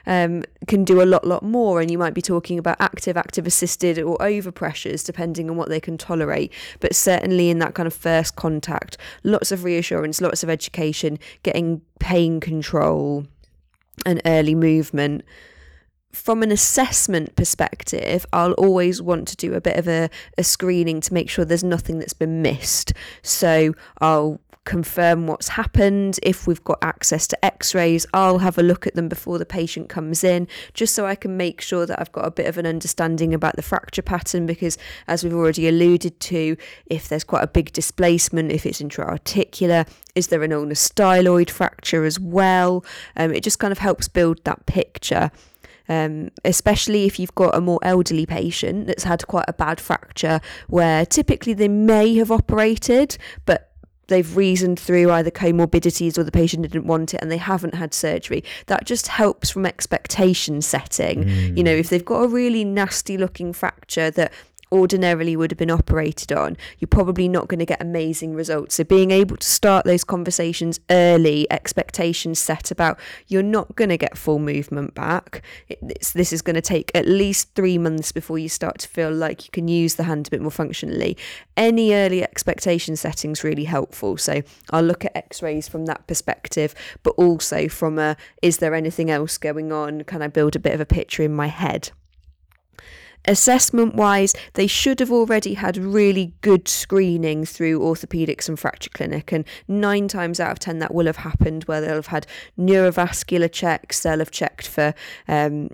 um, 0.06 0.44
can 0.66 0.84
do 0.84 1.02
a 1.02 1.04
lot, 1.04 1.26
lot 1.26 1.42
more. 1.42 1.80
And 1.80 1.90
you 1.90 1.98
might 1.98 2.14
be 2.14 2.22
talking 2.22 2.58
about 2.58 2.76
active, 2.80 3.16
active 3.16 3.46
assisted 3.46 3.98
or 3.98 4.20
over 4.22 4.50
pressures, 4.50 5.02
depending 5.02 5.48
on 5.48 5.56
what 5.56 5.68
they 5.68 5.80
can 5.80 5.96
tolerate. 5.96 6.52
But 6.80 6.94
certainly 6.94 7.50
in 7.50 7.58
that 7.60 7.74
kind 7.74 7.86
of 7.86 7.94
first 7.94 8.36
contact, 8.36 8.96
lots 9.22 9.52
of 9.52 9.64
reassurance, 9.64 10.20
lots 10.20 10.42
of 10.42 10.50
education, 10.50 11.18
getting 11.42 11.82
pain 11.98 12.40
control 12.40 13.26
and 14.06 14.20
early 14.24 14.54
movement 14.54 15.24
from 16.12 16.42
an 16.42 16.50
assessment 16.50 17.36
perspective, 17.36 18.26
I'll 18.32 18.52
always 18.52 19.00
want 19.00 19.28
to 19.28 19.36
do 19.36 19.54
a 19.54 19.60
bit 19.60 19.76
of 19.76 19.88
a, 19.88 20.10
a 20.36 20.44
screening 20.44 21.00
to 21.02 21.14
make 21.14 21.30
sure 21.30 21.44
there's 21.44 21.64
nothing 21.64 21.98
that's 21.98 22.12
been 22.14 22.42
missed. 22.42 22.92
So 23.22 23.74
I'll 24.00 24.40
confirm 24.64 25.26
what's 25.26 25.48
happened. 25.48 26.20
If 26.22 26.46
we've 26.46 26.62
got 26.62 26.78
access 26.82 27.26
to 27.28 27.44
x 27.44 27.74
rays, 27.74 28.06
I'll 28.12 28.38
have 28.38 28.58
a 28.58 28.62
look 28.62 28.86
at 28.86 28.94
them 28.94 29.08
before 29.08 29.38
the 29.38 29.46
patient 29.46 29.88
comes 29.88 30.22
in, 30.22 30.48
just 30.74 30.94
so 30.94 31.06
I 31.06 31.14
can 31.14 31.36
make 31.36 31.60
sure 31.60 31.86
that 31.86 31.98
I've 32.00 32.12
got 32.12 32.26
a 32.26 32.30
bit 32.30 32.46
of 32.46 32.58
an 32.58 32.66
understanding 32.66 33.32
about 33.32 33.56
the 33.56 33.62
fracture 33.62 34.02
pattern. 34.02 34.46
Because, 34.46 34.76
as 35.08 35.24
we've 35.24 35.34
already 35.34 35.68
alluded 35.68 36.20
to, 36.20 36.56
if 36.86 37.08
there's 37.08 37.24
quite 37.24 37.44
a 37.44 37.48
big 37.48 37.72
displacement, 37.72 38.52
if 38.52 38.66
it's 38.66 38.80
intra-articular, 38.80 39.86
is 40.14 40.28
there 40.28 40.42
an 40.42 40.52
ulnar 40.52 40.74
styloid 40.74 41.50
fracture 41.50 42.04
as 42.04 42.20
well? 42.20 42.84
Um, 43.16 43.32
it 43.32 43.42
just 43.42 43.58
kind 43.58 43.72
of 43.72 43.78
helps 43.78 44.08
build 44.08 44.44
that 44.44 44.66
picture 44.66 45.30
um, 45.90 46.30
especially 46.44 47.04
if 47.04 47.18
you've 47.18 47.34
got 47.34 47.54
a 47.54 47.60
more 47.60 47.80
elderly 47.82 48.24
patient 48.24 48.86
that's 48.86 49.02
had 49.02 49.26
quite 49.26 49.46
a 49.48 49.52
bad 49.52 49.80
fracture 49.80 50.40
where 50.68 51.04
typically 51.04 51.52
they 51.52 51.66
may 51.68 52.14
have 52.14 52.30
operated, 52.30 53.18
but 53.44 53.72
they've 54.06 54.36
reasoned 54.36 54.78
through 54.78 55.10
either 55.10 55.30
comorbidities 55.30 56.16
or 56.16 56.22
the 56.22 56.30
patient 56.30 56.62
didn't 56.62 56.86
want 56.86 57.14
it 57.14 57.20
and 57.20 57.30
they 57.30 57.38
haven't 57.38 57.74
had 57.74 57.92
surgery. 57.92 58.44
That 58.66 58.84
just 58.84 59.08
helps 59.08 59.50
from 59.50 59.66
expectation 59.66 60.62
setting. 60.62 61.24
Mm. 61.24 61.56
You 61.56 61.64
know, 61.64 61.72
if 61.72 61.88
they've 61.88 62.04
got 62.04 62.22
a 62.22 62.28
really 62.28 62.64
nasty 62.64 63.16
looking 63.16 63.52
fracture 63.52 64.10
that 64.12 64.32
ordinarily 64.72 65.36
would 65.36 65.50
have 65.50 65.58
been 65.58 65.70
operated 65.70 66.32
on, 66.32 66.56
you're 66.78 66.88
probably 66.88 67.28
not 67.28 67.48
going 67.48 67.58
to 67.58 67.66
get 67.66 67.80
amazing 67.80 68.34
results. 68.34 68.76
So, 68.76 68.84
being 68.84 69.10
able 69.10 69.36
to 69.36 69.46
start 69.46 69.84
those 69.84 70.04
conversations 70.04 70.80
early, 70.90 71.46
expectations 71.50 72.38
set 72.38 72.70
about 72.70 72.98
you're 73.26 73.42
not 73.42 73.74
going 73.76 73.90
to 73.90 73.96
get 73.96 74.16
full 74.16 74.38
movement 74.38 74.94
back. 74.94 75.42
this 75.80 76.32
is 76.32 76.42
going 76.42 76.54
to 76.54 76.60
take 76.60 76.90
at 76.94 77.06
least 77.06 77.54
three 77.54 77.78
months 77.78 78.12
before 78.12 78.38
you 78.38 78.48
start 78.48 78.78
to 78.78 78.88
feel 78.88 79.12
like 79.12 79.44
you 79.44 79.50
can 79.50 79.68
use 79.68 79.96
the 79.96 80.04
hand 80.04 80.28
a 80.28 80.30
bit 80.30 80.42
more 80.42 80.50
functionally. 80.50 81.16
Any 81.56 81.92
early 81.94 82.22
expectation 82.22 82.96
settings 82.96 83.44
really 83.44 83.64
helpful. 83.64 84.16
So, 84.16 84.42
I'll 84.70 84.82
look 84.82 85.04
at 85.04 85.16
x 85.16 85.42
rays 85.42 85.68
from 85.68 85.86
that 85.86 86.06
perspective, 86.06 86.74
but 87.02 87.10
also 87.10 87.68
from 87.68 87.98
a 87.98 88.16
is 88.42 88.58
there 88.58 88.74
anything 88.74 89.10
else 89.10 89.38
going 89.38 89.72
on? 89.72 90.04
Can 90.04 90.22
I 90.22 90.28
build 90.28 90.56
a 90.56 90.60
bit 90.60 90.74
of 90.74 90.80
a 90.80 90.86
picture 90.86 91.22
in 91.22 91.32
my 91.32 91.48
head? 91.48 91.90
Assessment 93.26 93.94
wise, 93.94 94.34
they 94.54 94.66
should 94.66 94.98
have 95.00 95.12
already 95.12 95.54
had 95.54 95.76
really 95.76 96.32
good 96.40 96.68
screening 96.68 97.44
through 97.44 97.80
orthopaedics 97.80 98.48
and 98.48 98.58
fracture 98.58 98.90
clinic, 98.90 99.30
and 99.30 99.44
nine 99.68 100.08
times 100.08 100.40
out 100.40 100.52
of 100.52 100.58
ten 100.58 100.78
that 100.78 100.94
will 100.94 101.06
have 101.06 101.16
happened 101.16 101.64
where 101.64 101.80
they'll 101.80 101.94
have 101.94 102.06
had 102.06 102.26
neurovascular 102.58 103.50
checks, 103.50 104.02
they'll 104.02 104.20
have 104.20 104.30
checked 104.30 104.66
for 104.66 104.94
um, 105.28 105.68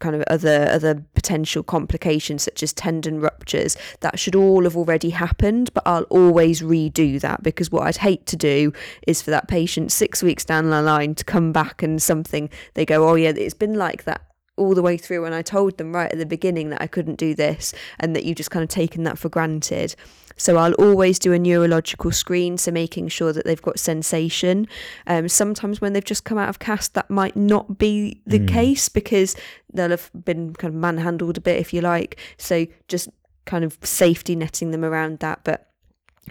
kind 0.00 0.14
of 0.14 0.22
other 0.26 0.68
other 0.70 1.02
potential 1.14 1.62
complications 1.62 2.42
such 2.42 2.62
as 2.62 2.74
tendon 2.74 3.20
ruptures. 3.20 3.76
That 4.00 4.18
should 4.18 4.34
all 4.34 4.64
have 4.64 4.76
already 4.76 5.10
happened 5.10 5.70
but 5.72 5.82
I'll 5.86 6.02
always 6.04 6.60
redo 6.60 7.18
that 7.20 7.42
because 7.42 7.70
what 7.70 7.86
I'd 7.86 7.96
hate 7.96 8.26
to 8.26 8.36
do 8.36 8.72
is 9.06 9.22
for 9.22 9.30
that 9.30 9.48
patient 9.48 9.90
6 9.90 10.22
weeks 10.22 10.44
down 10.44 10.68
the 10.68 10.82
line 10.82 11.14
to 11.14 11.24
come 11.24 11.52
back 11.52 11.82
and 11.82 12.02
something 12.02 12.50
they 12.74 12.84
go 12.84 13.08
oh 13.08 13.14
yeah 13.14 13.32
it's 13.34 13.54
been 13.54 13.74
like 13.74 14.04
that 14.04 14.31
all 14.62 14.74
the 14.74 14.82
way 14.82 14.96
through 14.96 15.24
and 15.24 15.34
I 15.34 15.42
told 15.42 15.78
them 15.78 15.94
right 15.94 16.10
at 16.10 16.18
the 16.18 16.26
beginning 16.26 16.70
that 16.70 16.82
I 16.82 16.86
couldn't 16.86 17.16
do 17.16 17.34
this 17.34 17.74
and 17.98 18.14
that 18.14 18.24
you've 18.24 18.36
just 18.36 18.50
kind 18.50 18.62
of 18.62 18.68
taken 18.68 19.04
that 19.04 19.18
for 19.18 19.28
granted. 19.28 19.94
So 20.36 20.56
I'll 20.56 20.72
always 20.74 21.18
do 21.18 21.32
a 21.32 21.38
neurological 21.38 22.10
screen, 22.10 22.56
so 22.58 22.70
making 22.70 23.08
sure 23.08 23.32
that 23.32 23.44
they've 23.44 23.60
got 23.60 23.78
sensation. 23.78 24.66
Um, 25.06 25.28
sometimes 25.28 25.80
when 25.80 25.92
they've 25.92 26.04
just 26.04 26.24
come 26.24 26.38
out 26.38 26.48
of 26.48 26.58
cast, 26.58 26.94
that 26.94 27.10
might 27.10 27.36
not 27.36 27.78
be 27.78 28.20
the 28.26 28.40
mm. 28.40 28.48
case 28.48 28.88
because 28.88 29.36
they'll 29.72 29.90
have 29.90 30.10
been 30.24 30.54
kind 30.54 30.74
of 30.74 30.80
manhandled 30.80 31.36
a 31.38 31.40
bit, 31.40 31.58
if 31.58 31.72
you 31.72 31.80
like. 31.80 32.18
So 32.38 32.66
just 32.88 33.08
kind 33.44 33.64
of 33.64 33.78
safety 33.82 34.34
netting 34.34 34.70
them 34.70 34.84
around 34.84 35.18
that. 35.18 35.40
But 35.44 35.71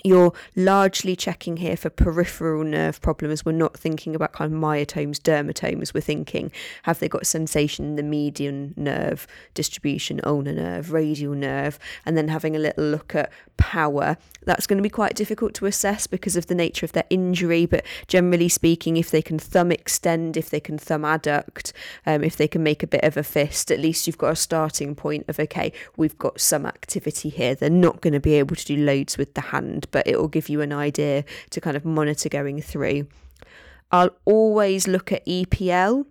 you're 0.03 0.31
largely 0.55 1.15
checking 1.15 1.57
here 1.57 1.75
for 1.75 1.89
peripheral 1.89 2.63
nerve 2.63 3.01
problems. 3.01 3.43
We're 3.43 3.51
not 3.51 3.77
thinking 3.77 4.15
about 4.15 4.31
kind 4.31 4.53
of 4.53 4.59
myotomes, 4.59 5.17
dermatomes. 5.17 5.93
We're 5.93 6.01
thinking, 6.01 6.51
have 6.83 6.99
they 6.99 7.09
got 7.09 7.27
sensation 7.27 7.85
in 7.85 7.95
the 7.97 8.03
median 8.03 8.73
nerve 8.77 9.27
distribution, 9.53 10.21
ulnar 10.23 10.53
nerve, 10.53 10.93
radial 10.93 11.33
nerve, 11.33 11.77
and 12.05 12.17
then 12.17 12.29
having 12.29 12.55
a 12.55 12.59
little 12.59 12.85
look 12.85 13.15
at 13.15 13.31
power. 13.57 14.17
That's 14.43 14.65
going 14.65 14.77
to 14.77 14.83
be 14.83 14.89
quite 14.89 15.13
difficult 15.13 15.53
to 15.55 15.67
assess 15.67 16.07
because 16.07 16.35
of 16.35 16.47
the 16.47 16.55
nature 16.55 16.85
of 16.85 16.93
their 16.93 17.03
injury. 17.09 17.65
But 17.65 17.85
generally 18.07 18.49
speaking, 18.49 18.97
if 18.97 19.11
they 19.11 19.21
can 19.21 19.37
thumb 19.37 19.71
extend, 19.71 20.35
if 20.35 20.49
they 20.49 20.59
can 20.59 20.77
thumb 20.77 21.03
adduct, 21.03 21.73
um, 22.05 22.23
if 22.23 22.37
they 22.37 22.47
can 22.47 22.63
make 22.63 22.81
a 22.81 22.87
bit 22.87 23.03
of 23.03 23.17
a 23.17 23.23
fist, 23.23 23.69
at 23.71 23.79
least 23.79 24.07
you've 24.07 24.17
got 24.17 24.31
a 24.31 24.35
starting 24.35 24.95
point 24.95 25.25
of, 25.27 25.39
okay, 25.39 25.71
we've 25.95 26.17
got 26.17 26.39
some 26.39 26.65
activity 26.65 27.29
here. 27.29 27.53
They're 27.53 27.69
not 27.69 28.01
going 28.01 28.13
to 28.13 28.19
be 28.19 28.33
able 28.33 28.55
to 28.55 28.65
do 28.65 28.77
loads 28.77 29.17
with 29.17 29.33
the 29.35 29.41
hand 29.41 29.80
but 29.91 30.07
it 30.07 30.19
will 30.19 30.27
give 30.27 30.49
you 30.49 30.61
an 30.61 30.73
idea 30.73 31.23
to 31.49 31.61
kind 31.61 31.77
of 31.77 31.85
monitor 31.85 32.29
going 32.29 32.61
through. 32.61 33.07
I'll 33.91 34.15
always 34.25 34.87
look 34.87 35.11
at 35.11 35.25
EPL. 35.25 36.05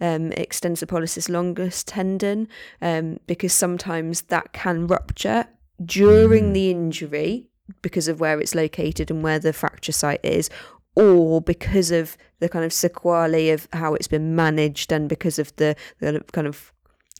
Um, 0.00 0.32
extensor 0.32 0.84
pollicis 0.84 1.28
longus 1.28 1.84
tendon 1.84 2.48
um, 2.80 3.20
because 3.28 3.52
sometimes 3.52 4.22
that 4.22 4.52
can 4.52 4.88
rupture 4.88 5.46
during 5.84 6.50
mm. 6.50 6.54
the 6.54 6.70
injury 6.72 7.46
because 7.82 8.08
of 8.08 8.18
where 8.18 8.40
it's 8.40 8.54
located 8.54 9.12
and 9.12 9.22
where 9.22 9.38
the 9.38 9.52
fracture 9.52 9.92
site 9.92 10.24
is, 10.24 10.50
or 10.96 11.40
because 11.40 11.90
of 11.90 12.16
the 12.40 12.48
kind 12.48 12.64
of 12.64 12.72
sequelae 12.72 13.50
of 13.50 13.68
how 13.72 13.94
it's 13.94 14.08
been 14.08 14.34
managed 14.34 14.92
and 14.92 15.08
because 15.08 15.38
of 15.38 15.54
the, 15.56 15.74
the 16.00 16.22
kind 16.32 16.46
of 16.46 16.72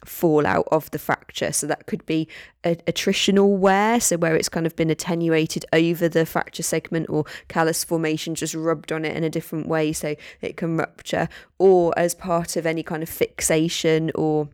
fallout 0.04 0.66
of 0.70 0.90
the 0.90 0.98
fracture. 0.98 1.52
So 1.52 1.66
that 1.66 1.86
could 1.86 2.04
be 2.06 2.28
a, 2.64 2.76
attritional 2.86 3.58
wear, 3.58 4.00
so 4.00 4.16
where 4.16 4.36
it's 4.36 4.48
kind 4.48 4.66
of 4.66 4.76
been 4.76 4.90
attenuated 4.90 5.64
over 5.72 6.08
the 6.08 6.26
fracture 6.26 6.62
segment 6.62 7.08
or 7.08 7.24
callus 7.48 7.84
formation 7.84 8.34
just 8.34 8.54
rubbed 8.54 8.92
on 8.92 9.04
it 9.04 9.16
in 9.16 9.24
a 9.24 9.30
different 9.30 9.68
way 9.68 9.92
so 9.92 10.14
it 10.40 10.56
can 10.56 10.76
rupture, 10.76 11.28
or 11.58 11.96
as 11.98 12.14
part 12.14 12.56
of 12.56 12.66
any 12.66 12.82
kind 12.82 13.02
of 13.02 13.08
fixation 13.08 14.10
or 14.14 14.48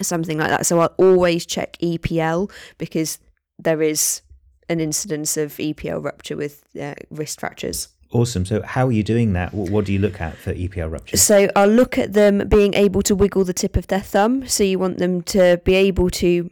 something 0.00 0.38
like 0.38 0.50
that. 0.50 0.66
So 0.66 0.80
I'll 0.80 0.94
always 0.98 1.46
check 1.46 1.76
EPL 1.78 2.50
because 2.78 3.18
there 3.58 3.82
is 3.82 4.22
an 4.68 4.80
incidence 4.80 5.36
of 5.36 5.52
EPL 5.52 6.04
rupture 6.04 6.36
with 6.36 6.64
uh, 6.80 6.94
wrist 7.10 7.40
fractures. 7.40 7.88
Awesome. 8.10 8.46
So, 8.46 8.62
how 8.62 8.86
are 8.86 8.92
you 8.92 9.02
doing 9.02 9.34
that? 9.34 9.52
What, 9.52 9.70
what, 9.70 9.84
do 9.84 9.92
you 9.92 9.98
look 9.98 10.20
at 10.20 10.36
for 10.36 10.54
EPL 10.54 10.90
rupture? 10.90 11.16
So, 11.16 11.48
I'll 11.54 11.68
look 11.68 11.98
at 11.98 12.14
them 12.14 12.48
being 12.48 12.72
able 12.74 13.02
to 13.02 13.14
wiggle 13.14 13.44
the 13.44 13.52
tip 13.52 13.76
of 13.76 13.86
their 13.88 14.00
thumb. 14.00 14.46
So, 14.46 14.64
you 14.64 14.78
want 14.78 14.98
them 14.98 15.22
to 15.24 15.60
be 15.64 15.74
able 15.74 16.08
to 16.10 16.50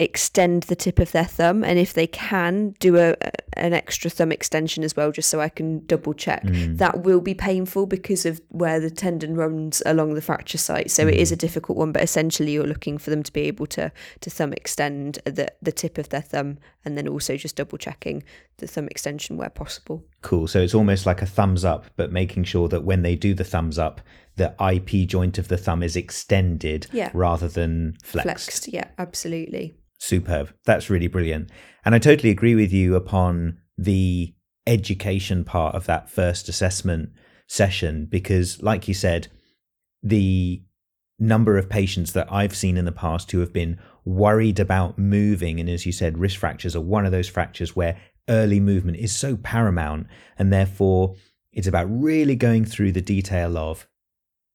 extend 0.00 0.62
the 0.64 0.74
tip 0.74 0.98
of 0.98 1.12
their 1.12 1.26
thumb 1.26 1.62
and 1.62 1.78
if 1.78 1.92
they 1.92 2.06
can 2.06 2.74
do 2.80 2.96
a 2.96 3.14
an 3.54 3.74
extra 3.74 4.10
thumb 4.10 4.32
extension 4.32 4.82
as 4.82 4.96
well 4.96 5.12
just 5.12 5.28
so 5.28 5.40
I 5.40 5.50
can 5.50 5.84
double 5.84 6.14
check 6.14 6.42
mm. 6.42 6.78
that 6.78 7.02
will 7.02 7.20
be 7.20 7.34
painful 7.34 7.84
because 7.84 8.24
of 8.24 8.40
where 8.48 8.80
the 8.80 8.90
tendon 8.90 9.34
runs 9.34 9.82
along 9.84 10.14
the 10.14 10.22
fracture 10.22 10.56
site 10.56 10.90
so 10.90 11.04
mm. 11.04 11.12
it 11.12 11.18
is 11.18 11.32
a 11.32 11.36
mm. 11.36 11.40
difficult 11.40 11.76
one 11.76 11.92
but 11.92 12.02
essentially 12.02 12.52
you're 12.52 12.66
looking 12.66 12.96
for 12.96 13.10
them 13.10 13.22
to 13.22 13.30
be 13.30 13.42
able 13.42 13.66
to 13.66 13.92
to 14.20 14.30
thumb 14.30 14.54
extend 14.54 15.18
the 15.26 15.52
the 15.60 15.72
tip 15.72 15.98
of 15.98 16.08
their 16.08 16.22
thumb 16.22 16.56
and 16.82 16.96
then 16.96 17.06
also 17.06 17.36
just 17.36 17.56
double 17.56 17.76
checking 17.76 18.22
the 18.56 18.66
thumb 18.66 18.88
extension 18.88 19.36
where 19.36 19.50
possible 19.50 20.02
cool 20.22 20.46
so 20.46 20.60
it's 20.60 20.74
almost 20.74 21.06
like 21.06 21.22
a 21.22 21.26
thumbs 21.26 21.64
up 21.64 21.86
but 21.96 22.12
making 22.12 22.44
sure 22.44 22.68
that 22.68 22.84
when 22.84 23.02
they 23.02 23.16
do 23.16 23.32
the 23.34 23.44
thumbs 23.44 23.78
up 23.78 24.00
the 24.36 24.54
IP 24.60 25.08
joint 25.08 25.38
of 25.38 25.48
the 25.48 25.56
thumb 25.56 25.82
is 25.82 25.96
extended 25.96 26.86
yeah. 26.92 27.10
rather 27.14 27.48
than 27.48 27.96
flexed. 28.02 28.24
flexed 28.24 28.68
yeah 28.68 28.88
absolutely 28.98 29.74
Superb. 30.00 30.52
That's 30.64 30.90
really 30.90 31.08
brilliant. 31.08 31.50
And 31.84 31.94
I 31.94 31.98
totally 31.98 32.30
agree 32.30 32.54
with 32.54 32.72
you 32.72 32.96
upon 32.96 33.58
the 33.76 34.34
education 34.66 35.44
part 35.44 35.74
of 35.74 35.86
that 35.86 36.10
first 36.10 36.48
assessment 36.48 37.10
session 37.46 38.06
because, 38.06 38.62
like 38.62 38.88
you 38.88 38.94
said, 38.94 39.28
the 40.02 40.62
number 41.18 41.58
of 41.58 41.68
patients 41.68 42.14
that 42.14 42.32
I've 42.32 42.56
seen 42.56 42.78
in 42.78 42.86
the 42.86 42.92
past 42.92 43.30
who 43.30 43.40
have 43.40 43.52
been 43.52 43.78
worried 44.06 44.58
about 44.58 44.98
moving, 44.98 45.60
and 45.60 45.68
as 45.68 45.84
you 45.84 45.92
said, 45.92 46.16
wrist 46.16 46.38
fractures 46.38 46.74
are 46.74 46.80
one 46.80 47.04
of 47.04 47.12
those 47.12 47.28
fractures 47.28 47.76
where 47.76 47.98
early 48.30 48.60
movement 48.60 48.96
is 48.96 49.14
so 49.14 49.36
paramount, 49.36 50.06
and 50.38 50.50
therefore 50.52 51.16
it's 51.52 51.66
about 51.66 51.86
really 51.90 52.36
going 52.36 52.64
through 52.64 52.92
the 52.92 53.02
detail 53.02 53.58
of, 53.58 53.86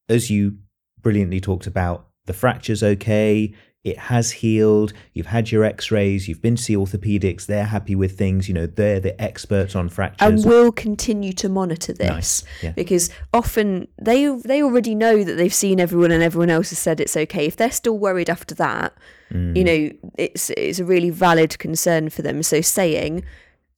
as 0.09 0.31
you 0.31 0.57
brilliantly 1.01 1.39
talked 1.39 1.67
about, 1.67 2.07
the 2.25 2.33
fracture's 2.33 2.81
okay, 2.81 3.53
it 3.85 3.99
has 3.99 4.31
healed. 4.31 4.93
You've 5.13 5.27
had 5.27 5.51
your 5.51 5.63
x-rays. 5.63 6.27
You've 6.27 6.41
been 6.41 6.55
to 6.55 6.63
see 6.63 6.75
orthopedics. 6.75 7.45
They're 7.45 7.65
happy 7.65 7.93
with 7.93 8.17
things. 8.17 8.47
You 8.47 8.55
know, 8.55 8.65
they're 8.65 8.99
the 8.99 9.21
experts 9.21 9.75
on 9.75 9.89
fractures. 9.89 10.43
And 10.43 10.43
will 10.43 10.71
continue 10.71 11.33
to 11.33 11.47
monitor 11.47 11.93
this 11.93 12.09
nice. 12.09 12.43
yeah. 12.63 12.71
because 12.71 13.11
often 13.31 13.87
they 14.01 14.25
they 14.27 14.63
already 14.63 14.95
know 14.95 15.23
that 15.23 15.35
they've 15.35 15.53
seen 15.53 15.79
everyone 15.79 16.09
and 16.09 16.23
everyone 16.23 16.49
else 16.49 16.71
has 16.71 16.79
said 16.79 16.99
it's 16.99 17.15
okay. 17.15 17.45
If 17.45 17.57
they're 17.57 17.69
still 17.69 17.99
worried 17.99 18.27
after 18.27 18.55
that, 18.55 18.97
mm. 19.31 19.55
you 19.55 19.63
know, 19.63 20.11
it's 20.17 20.49
it's 20.57 20.79
a 20.79 20.85
really 20.85 21.11
valid 21.11 21.59
concern 21.59 22.09
for 22.09 22.23
them. 22.23 22.41
So 22.41 22.61
saying 22.61 23.23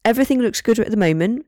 everything 0.07 0.41
looks 0.41 0.61
good 0.61 0.79
at 0.79 0.89
the 0.89 0.97
moment 0.97 1.45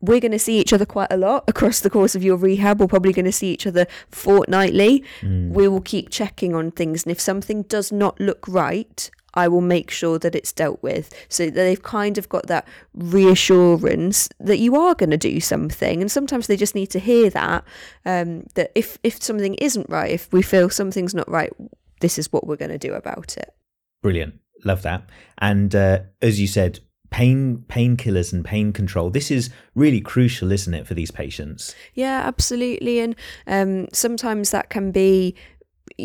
we're 0.00 0.20
going 0.20 0.32
to 0.32 0.38
see 0.38 0.58
each 0.58 0.72
other 0.72 0.86
quite 0.86 1.12
a 1.12 1.16
lot 1.16 1.44
across 1.46 1.80
the 1.80 1.90
course 1.90 2.14
of 2.14 2.22
your 2.22 2.36
rehab. 2.36 2.80
We're 2.80 2.86
probably 2.86 3.12
going 3.12 3.26
to 3.26 3.32
see 3.32 3.52
each 3.52 3.66
other 3.66 3.86
fortnightly. 4.10 5.04
Mm. 5.20 5.50
We 5.50 5.68
will 5.68 5.82
keep 5.82 6.08
checking 6.10 6.54
on 6.54 6.70
things. 6.70 7.04
And 7.04 7.12
if 7.12 7.20
something 7.20 7.62
does 7.64 7.92
not 7.92 8.18
look 8.18 8.46
right, 8.48 9.10
I 9.34 9.46
will 9.48 9.60
make 9.60 9.90
sure 9.90 10.18
that 10.18 10.34
it's 10.34 10.52
dealt 10.52 10.82
with 10.82 11.12
so 11.28 11.44
that 11.44 11.54
they've 11.54 11.82
kind 11.82 12.18
of 12.18 12.28
got 12.28 12.46
that 12.46 12.66
reassurance 12.94 14.28
that 14.40 14.58
you 14.58 14.74
are 14.74 14.94
going 14.94 15.10
to 15.10 15.16
do 15.16 15.38
something. 15.38 16.00
And 16.00 16.10
sometimes 16.10 16.46
they 16.46 16.56
just 16.56 16.74
need 16.74 16.90
to 16.90 16.98
hear 16.98 17.30
that, 17.30 17.64
um, 18.06 18.46
that 18.54 18.72
if, 18.74 18.98
if 19.02 19.22
something 19.22 19.54
isn't 19.56 19.88
right, 19.90 20.10
if 20.10 20.32
we 20.32 20.42
feel 20.42 20.70
something's 20.70 21.14
not 21.14 21.28
right, 21.28 21.52
this 22.00 22.18
is 22.18 22.32
what 22.32 22.46
we're 22.46 22.56
going 22.56 22.70
to 22.70 22.78
do 22.78 22.94
about 22.94 23.36
it. 23.36 23.54
Brilliant. 24.02 24.40
Love 24.64 24.82
that. 24.82 25.08
And 25.38 25.74
uh, 25.74 26.00
as 26.22 26.40
you 26.40 26.46
said, 26.46 26.80
pain 27.10 27.64
painkillers 27.68 28.32
and 28.32 28.44
pain 28.44 28.72
control 28.72 29.10
this 29.10 29.30
is 29.30 29.50
really 29.74 30.00
crucial 30.00 30.52
isn't 30.52 30.74
it 30.74 30.86
for 30.86 30.94
these 30.94 31.10
patients 31.10 31.74
Yeah, 31.94 32.22
absolutely. 32.24 33.00
And 33.00 33.16
um, 33.46 33.88
sometimes 33.92 34.50
that 34.50 34.70
can 34.70 34.90
be 34.92 35.34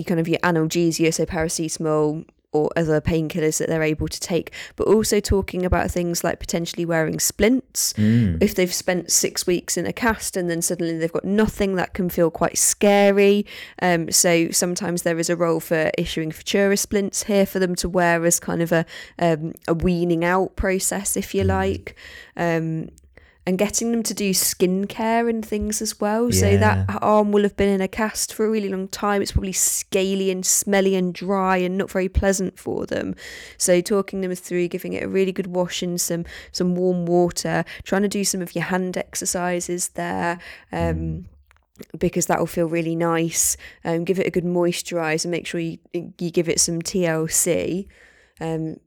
kind 0.05 0.19
of 0.19 0.27
your 0.27 0.39
analgesia, 0.39 1.13
so 1.13 1.25
paracetamol 1.25 2.25
or 2.55 2.69
other 2.77 3.01
painkillers 3.01 3.59
that 3.59 3.67
they're 3.67 3.83
able 3.83 4.07
to 4.07 4.19
take, 4.19 4.51
but 4.77 4.87
also 4.87 5.19
talking 5.19 5.65
about 5.65 5.91
things 5.91 6.23
like 6.23 6.39
potentially 6.39 6.85
wearing 6.85 7.19
splints. 7.19 7.93
Mm. 7.93 8.41
If 8.41 8.55
they've 8.55 8.73
spent 8.73 9.11
six 9.11 9.45
weeks 9.45 9.75
in 9.75 9.85
a 9.85 9.91
cast 9.93 10.37
and 10.37 10.49
then 10.49 10.61
suddenly 10.61 10.97
they've 10.97 11.11
got 11.11 11.25
nothing, 11.25 11.75
that 11.75 11.93
can 11.93 12.09
feel 12.09 12.31
quite 12.31 12.57
scary. 12.57 13.45
Um, 13.81 14.09
so 14.09 14.51
sometimes 14.51 15.03
there 15.03 15.19
is 15.19 15.29
a 15.29 15.35
role 15.35 15.59
for 15.59 15.91
issuing 15.97 16.31
Futuro 16.31 16.75
splints 16.75 17.23
here 17.23 17.45
for 17.45 17.59
them 17.59 17.75
to 17.75 17.89
wear 17.89 18.25
as 18.25 18.39
kind 18.39 18.61
of 18.61 18.71
a 18.71 18.85
um, 19.19 19.53
a 19.67 19.73
weaning 19.73 20.23
out 20.23 20.55
process, 20.55 21.17
if 21.17 21.35
you 21.35 21.43
like. 21.43 21.95
Um, 22.37 22.89
and 23.47 23.59
getting 23.59 23.91
them 23.91 24.01
to 24.01 24.13
do 24.13 24.31
skincare 24.31 25.29
and 25.29 25.45
things 25.45 25.81
as 25.81 25.99
well. 25.99 26.31
So 26.31 26.57
that 26.57 26.89
arm 27.01 27.31
will 27.31 27.43
have 27.43 27.55
been 27.55 27.69
in 27.69 27.79
a 27.79 27.87
cast 27.87 28.33
for 28.33 28.45
a 28.45 28.49
really 28.49 28.69
long 28.69 28.87
time. 28.87 29.21
It's 29.21 29.33
probably 29.33 29.51
scaly 29.51 30.31
and 30.31 30.43
smelly 30.43 30.95
and 30.95 31.13
dry 31.13 31.57
and 31.57 31.77
not 31.77 31.91
very 31.91 32.09
pleasant 32.09 32.57
for 32.57 32.87
them. 32.87 33.15
So 33.57 33.81
talking 33.81 34.21
them 34.21 34.33
through, 34.33 34.67
giving 34.69 34.93
it 34.93 35.03
a 35.03 35.07
really 35.07 35.31
good 35.31 35.47
wash 35.47 35.83
in 35.83 35.99
some 35.99 36.25
some 36.51 36.75
warm 36.75 37.05
water, 37.05 37.65
trying 37.83 38.01
to 38.01 38.07
do 38.07 38.23
some 38.23 38.41
of 38.41 38.55
your 38.55 38.65
hand 38.65 38.97
exercises 38.97 39.89
there. 39.89 40.39
Um, 40.71 41.27
because 41.99 42.27
that 42.27 42.39
will 42.39 42.47
feel 42.47 42.67
really 42.67 42.95
nice. 42.95 43.57
Um, 43.83 44.05
give 44.05 44.17
it 44.17 44.25
a 44.25 44.31
good 44.31 44.45
moisturize 44.45 45.25
and 45.25 45.31
make 45.31 45.45
sure 45.45 45.59
you 45.59 45.77
you 45.93 46.31
give 46.31 46.49
it 46.49 46.59
some 46.59 46.81
TLC. 46.81 47.87
Um, 48.41 48.77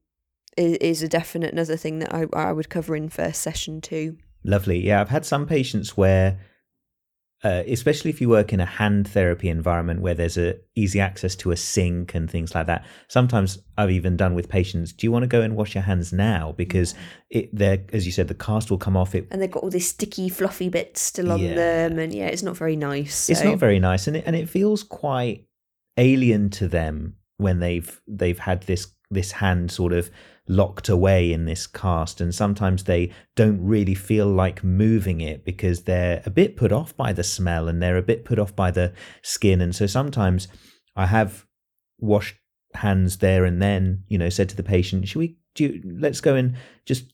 is, 0.57 0.77
is 0.79 1.03
a 1.05 1.09
definite 1.09 1.53
another 1.53 1.77
thing 1.77 2.01
that 2.01 2.13
I, 2.13 2.27
I 2.33 2.53
would 2.53 2.69
cover 2.69 2.97
in 2.97 3.09
first 3.09 3.41
session 3.41 3.81
too. 3.81 4.17
Lovely. 4.49 4.85
Yeah, 4.87 5.01
I've 5.03 5.11
had 5.11 5.27
some 5.27 5.47
patients 5.47 5.95
where, 5.97 6.39
uh, 7.45 7.63
especially 7.69 8.11
if 8.11 8.21
you 8.21 8.29
work 8.31 8.53
in 8.53 8.61
a 8.61 8.65
hand 8.65 9.07
therapy 9.07 9.49
environment 9.51 10.01
where 10.01 10.15
there's 10.15 10.39
a 10.39 10.57
easy 10.75 11.01
access 11.01 11.37
to 11.37 11.51
a 11.51 11.57
sink 11.57 12.15
and 12.15 12.31
things 12.31 12.55
like 12.55 12.67
that. 12.67 12.87
Sometimes 13.09 13.59
I've 13.77 13.91
even 13.91 14.17
done 14.17 14.35
with 14.35 14.49
patients. 14.49 14.93
Do 14.95 15.07
you 15.07 15.13
want 15.13 15.25
to 15.25 15.27
go 15.29 15.43
and 15.43 15.55
wash 15.55 15.75
your 15.75 15.85
hands 15.85 16.13
now? 16.15 16.53
Because 16.57 16.95
it, 17.31 17.55
there, 17.55 17.85
as 17.93 18.07
you 18.07 18.13
said, 18.13 18.29
the 18.29 18.35
cast 18.35 18.71
will 18.71 18.79
come 18.79 18.97
off. 18.97 19.15
It 19.15 19.29
and 19.31 19.43
they've 19.43 19.51
got 19.51 19.63
all 19.63 19.71
these 19.71 19.89
sticky, 19.89 20.31
fluffy 20.31 20.71
bits 20.71 21.01
still 21.03 21.31
on 21.31 21.41
Yeah. 21.41 21.55
them, 21.55 21.99
and 21.99 22.15
yeah, 22.15 22.29
it's 22.29 22.43
not 22.43 22.57
very 22.57 22.75
nice. 22.77 23.29
it's 23.29 23.45
not 23.45 23.59
very 23.59 23.79
nice, 23.79 24.07
and 24.09 24.17
it 24.17 24.25
and 24.27 24.35
it 24.35 24.49
feels 24.49 24.83
quite 24.83 25.45
alien 25.99 26.49
to 26.51 26.69
them 26.69 27.17
when 27.37 27.61
they've 27.61 28.01
they've 28.09 28.39
had 28.39 28.63
this 28.63 28.89
this 29.11 29.33
hand 29.33 29.71
sort 29.71 29.93
of 29.93 30.11
locked 30.49 30.89
away 30.89 31.33
in 31.33 31.45
this 31.45 31.67
cast 31.67 32.21
and 32.21 32.35
sometimes 32.35 32.85
they 32.85 33.13
don't 33.37 33.63
really 33.63 33.95
feel 33.95 34.27
like 34.27 34.65
moving 34.65 35.21
it 35.21 35.45
because 35.45 35.83
they're 35.83 36.23
a 36.25 36.31
bit 36.31 36.57
put 36.57 36.73
off 36.73 36.97
by 36.97 37.13
the 37.13 37.23
smell 37.23 37.69
and 37.69 37.83
they're 37.83 37.99
a 37.99 38.03
bit 38.03 38.25
put 38.25 38.39
off 38.39 38.57
by 38.57 38.71
the 38.71 38.93
skin. 39.23 39.61
And 39.61 39.75
so 39.75 39.87
sometimes 39.87 40.49
i 40.97 41.07
have 41.07 41.47
washed 41.99 42.37
hands 42.75 43.19
there 43.19 43.45
and 43.45 43.63
then 43.63 44.03
you 44.09 44.19
know 44.19 44.29
said 44.29 44.49
to 44.49 44.57
the 44.57 44.63
patient 44.63 45.09
should 45.09 45.19
we 45.19 45.37
do 45.55 45.81
let's 45.99 46.21
go 46.21 46.35
and 46.35 46.57
just 46.85 47.05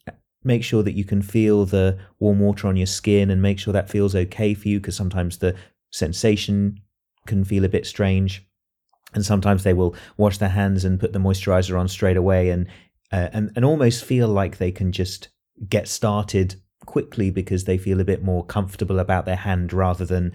make 0.45 0.63
sure 0.63 0.83
that 0.83 0.95
you 0.95 1.05
can 1.05 1.23
feel 1.23 1.65
the 1.65 1.99
warm 2.19 2.39
water 2.41 2.69
on 2.69 2.77
your 2.77 2.87
skin 2.87 3.31
and 3.31 3.41
make 3.41 3.59
sure 3.59 3.73
that 3.73 3.91
feels 3.91 4.15
okay 4.15 4.55
for 4.55 4.69
you 4.69 4.79
because 4.79 4.97
sometimes 4.97 5.39
the 5.39 5.55
sensation 5.91 6.81
can 7.27 7.45
feel 7.45 7.65
a 7.65 7.69
bit 7.69 7.87
strange. 7.87 8.47
And 9.15 9.25
sometimes 9.25 9.63
they 9.63 9.73
will 9.75 9.95
wash 10.17 10.39
their 10.39 10.49
hands 10.51 10.85
and 10.85 11.01
put 11.01 11.13
the 11.13 11.21
moisturizer 11.21 11.79
on 11.79 11.89
straight 11.89 12.17
away 12.17 12.51
and 12.51 12.67
uh, 13.15 13.29
and 13.33 13.53
and 13.55 13.65
almost 13.65 14.05
feel 14.05 14.27
like 14.27 14.59
they 14.59 14.73
can 14.73 14.91
just 14.91 15.29
get 15.69 15.87
started 15.87 16.57
quickly 16.85 17.31
because 17.31 17.65
they 17.65 17.79
feel 17.79 18.01
a 18.01 18.05
bit 18.05 18.25
more 18.25 18.45
comfortable 18.45 18.99
about 18.99 19.25
their 19.25 19.37
hand 19.37 19.73
rather 19.73 20.05
than 20.05 20.33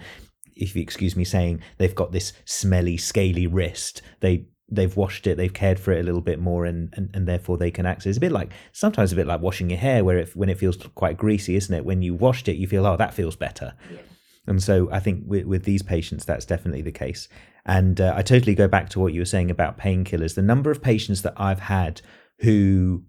if 0.56 0.74
you 0.74 0.80
excuse 0.80 1.14
me 1.14 1.24
saying 1.24 1.60
they've 1.76 1.94
got 1.94 2.10
this 2.10 2.32
smelly 2.46 2.96
scaly 2.96 3.46
wrist. 3.46 4.00
They 4.20 4.46
they've 4.72 4.96
washed 4.96 5.26
it 5.26 5.36
they've 5.36 5.52
cared 5.52 5.78
for 5.78 5.92
it 5.92 6.00
a 6.00 6.04
little 6.04 6.22
bit 6.22 6.38
more 6.38 6.64
and 6.64 6.88
and, 6.96 7.10
and 7.12 7.28
therefore 7.28 7.58
they 7.58 7.70
can 7.70 7.84
access 7.84 8.10
it's 8.10 8.16
a 8.18 8.20
bit 8.20 8.32
like 8.32 8.52
sometimes 8.72 9.12
a 9.12 9.16
bit 9.16 9.26
like 9.26 9.40
washing 9.40 9.68
your 9.68 9.80
hair 9.80 10.04
where 10.04 10.16
it 10.16 10.34
when 10.36 10.48
it 10.48 10.58
feels 10.58 10.76
quite 10.94 11.18
greasy 11.18 11.56
isn't 11.56 11.74
it? 11.74 11.84
When 11.84 12.00
you 12.00 12.14
washed 12.14 12.48
it 12.48 12.56
you 12.56 12.66
feel 12.66 12.86
oh 12.86 12.96
that 12.96 13.12
feels 13.12 13.36
better. 13.36 13.74
And 14.46 14.62
so 14.62 14.88
I 14.90 15.00
think 15.00 15.24
with, 15.26 15.44
with 15.44 15.64
these 15.64 15.82
patients, 15.82 16.24
that's 16.24 16.46
definitely 16.46 16.82
the 16.82 16.90
case. 16.90 17.28
And 17.66 18.00
uh, 18.00 18.14
I 18.16 18.22
totally 18.22 18.54
go 18.54 18.68
back 18.68 18.88
to 18.90 19.00
what 19.00 19.12
you 19.12 19.20
were 19.20 19.26
saying 19.26 19.50
about 19.50 19.78
painkillers. 19.78 20.34
The 20.34 20.42
number 20.42 20.70
of 20.70 20.80
patients 20.82 21.20
that 21.22 21.34
I've 21.36 21.60
had 21.60 22.00
who 22.40 23.04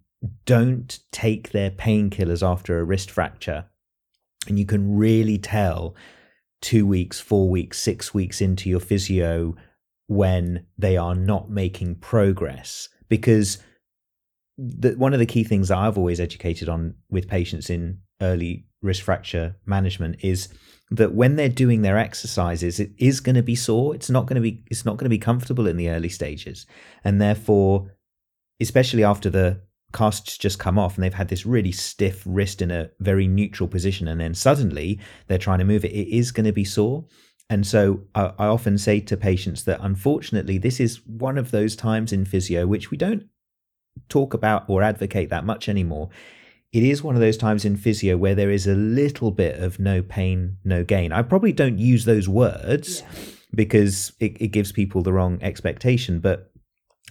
don't 0.45 0.99
take 1.11 1.51
their 1.51 1.71
painkillers 1.71 2.47
after 2.47 2.79
a 2.79 2.83
wrist 2.83 3.09
fracture, 3.09 3.65
and 4.47 4.59
you 4.59 4.65
can 4.65 4.95
really 4.95 5.37
tell 5.37 5.95
two 6.61 6.85
weeks, 6.85 7.19
four 7.19 7.49
weeks, 7.49 7.79
six 7.79 8.13
weeks 8.13 8.39
into 8.39 8.69
your 8.69 8.79
physio 8.79 9.55
when 10.07 10.65
they 10.77 10.97
are 10.97 11.15
not 11.15 11.49
making 11.49 11.95
progress 11.95 12.89
because 13.07 13.57
the, 14.57 14.91
one 14.91 15.13
of 15.13 15.19
the 15.19 15.25
key 15.25 15.43
things 15.43 15.69
that 15.69 15.77
I've 15.77 15.97
always 15.97 16.19
educated 16.19 16.69
on 16.69 16.95
with 17.09 17.27
patients 17.27 17.69
in 17.69 17.99
early 18.21 18.65
wrist 18.81 19.01
fracture 19.01 19.55
management 19.65 20.17
is 20.21 20.49
that 20.91 21.13
when 21.13 21.35
they're 21.35 21.49
doing 21.49 21.81
their 21.81 21.97
exercises, 21.97 22.79
it 22.79 22.91
is 22.97 23.21
going 23.21 23.35
to 23.35 23.43
be 23.43 23.55
sore. 23.55 23.95
It's 23.95 24.09
not 24.09 24.25
going 24.25 24.35
to 24.35 24.41
be. 24.41 24.63
It's 24.69 24.85
not 24.85 24.97
going 24.97 25.05
to 25.05 25.09
be 25.09 25.17
comfortable 25.17 25.67
in 25.67 25.77
the 25.77 25.89
early 25.89 26.09
stages, 26.09 26.65
and 27.03 27.21
therefore, 27.21 27.91
especially 28.61 29.03
after 29.03 29.29
the 29.29 29.61
casts 29.93 30.37
just 30.37 30.59
come 30.59 30.79
off 30.79 30.95
and 30.95 31.03
they've 31.03 31.13
had 31.13 31.27
this 31.27 31.45
really 31.45 31.71
stiff 31.71 32.23
wrist 32.25 32.61
in 32.61 32.71
a 32.71 32.89
very 32.99 33.27
neutral 33.27 33.67
position, 33.67 34.07
and 34.07 34.21
then 34.21 34.33
suddenly 34.33 34.99
they're 35.27 35.37
trying 35.37 35.59
to 35.59 35.65
move 35.65 35.83
it, 35.83 35.91
it 35.91 36.07
is 36.07 36.31
going 36.31 36.45
to 36.45 36.53
be 36.53 36.63
sore. 36.63 37.05
And 37.49 37.67
so 37.67 38.03
I, 38.15 38.31
I 38.39 38.47
often 38.47 38.77
say 38.77 39.01
to 39.01 39.17
patients 39.17 39.65
that 39.65 39.79
unfortunately, 39.81 40.57
this 40.57 40.79
is 40.79 41.05
one 41.05 41.37
of 41.37 41.51
those 41.51 41.75
times 41.75 42.13
in 42.13 42.23
physio 42.23 42.65
which 42.65 42.91
we 42.91 42.97
don't 42.97 43.25
talk 44.07 44.33
about 44.33 44.69
or 44.69 44.81
advocate 44.81 45.29
that 45.29 45.45
much 45.45 45.67
anymore. 45.67 46.09
It 46.71 46.83
is 46.83 47.03
one 47.03 47.15
of 47.15 47.21
those 47.21 47.35
times 47.35 47.65
in 47.65 47.75
physio 47.75 48.15
where 48.15 48.35
there 48.35 48.51
is 48.51 48.65
a 48.65 48.75
little 48.75 49.31
bit 49.31 49.59
of 49.59 49.79
no 49.79 50.01
pain, 50.01 50.57
no 50.63 50.85
gain. 50.85 51.11
I 51.11 51.21
probably 51.21 51.51
don't 51.51 51.77
use 51.77 52.05
those 52.05 52.29
words 52.29 53.03
because 53.53 54.13
it, 54.21 54.41
it 54.41 54.47
gives 54.47 54.71
people 54.71 55.01
the 55.01 55.11
wrong 55.11 55.37
expectation, 55.41 56.21
but 56.21 56.50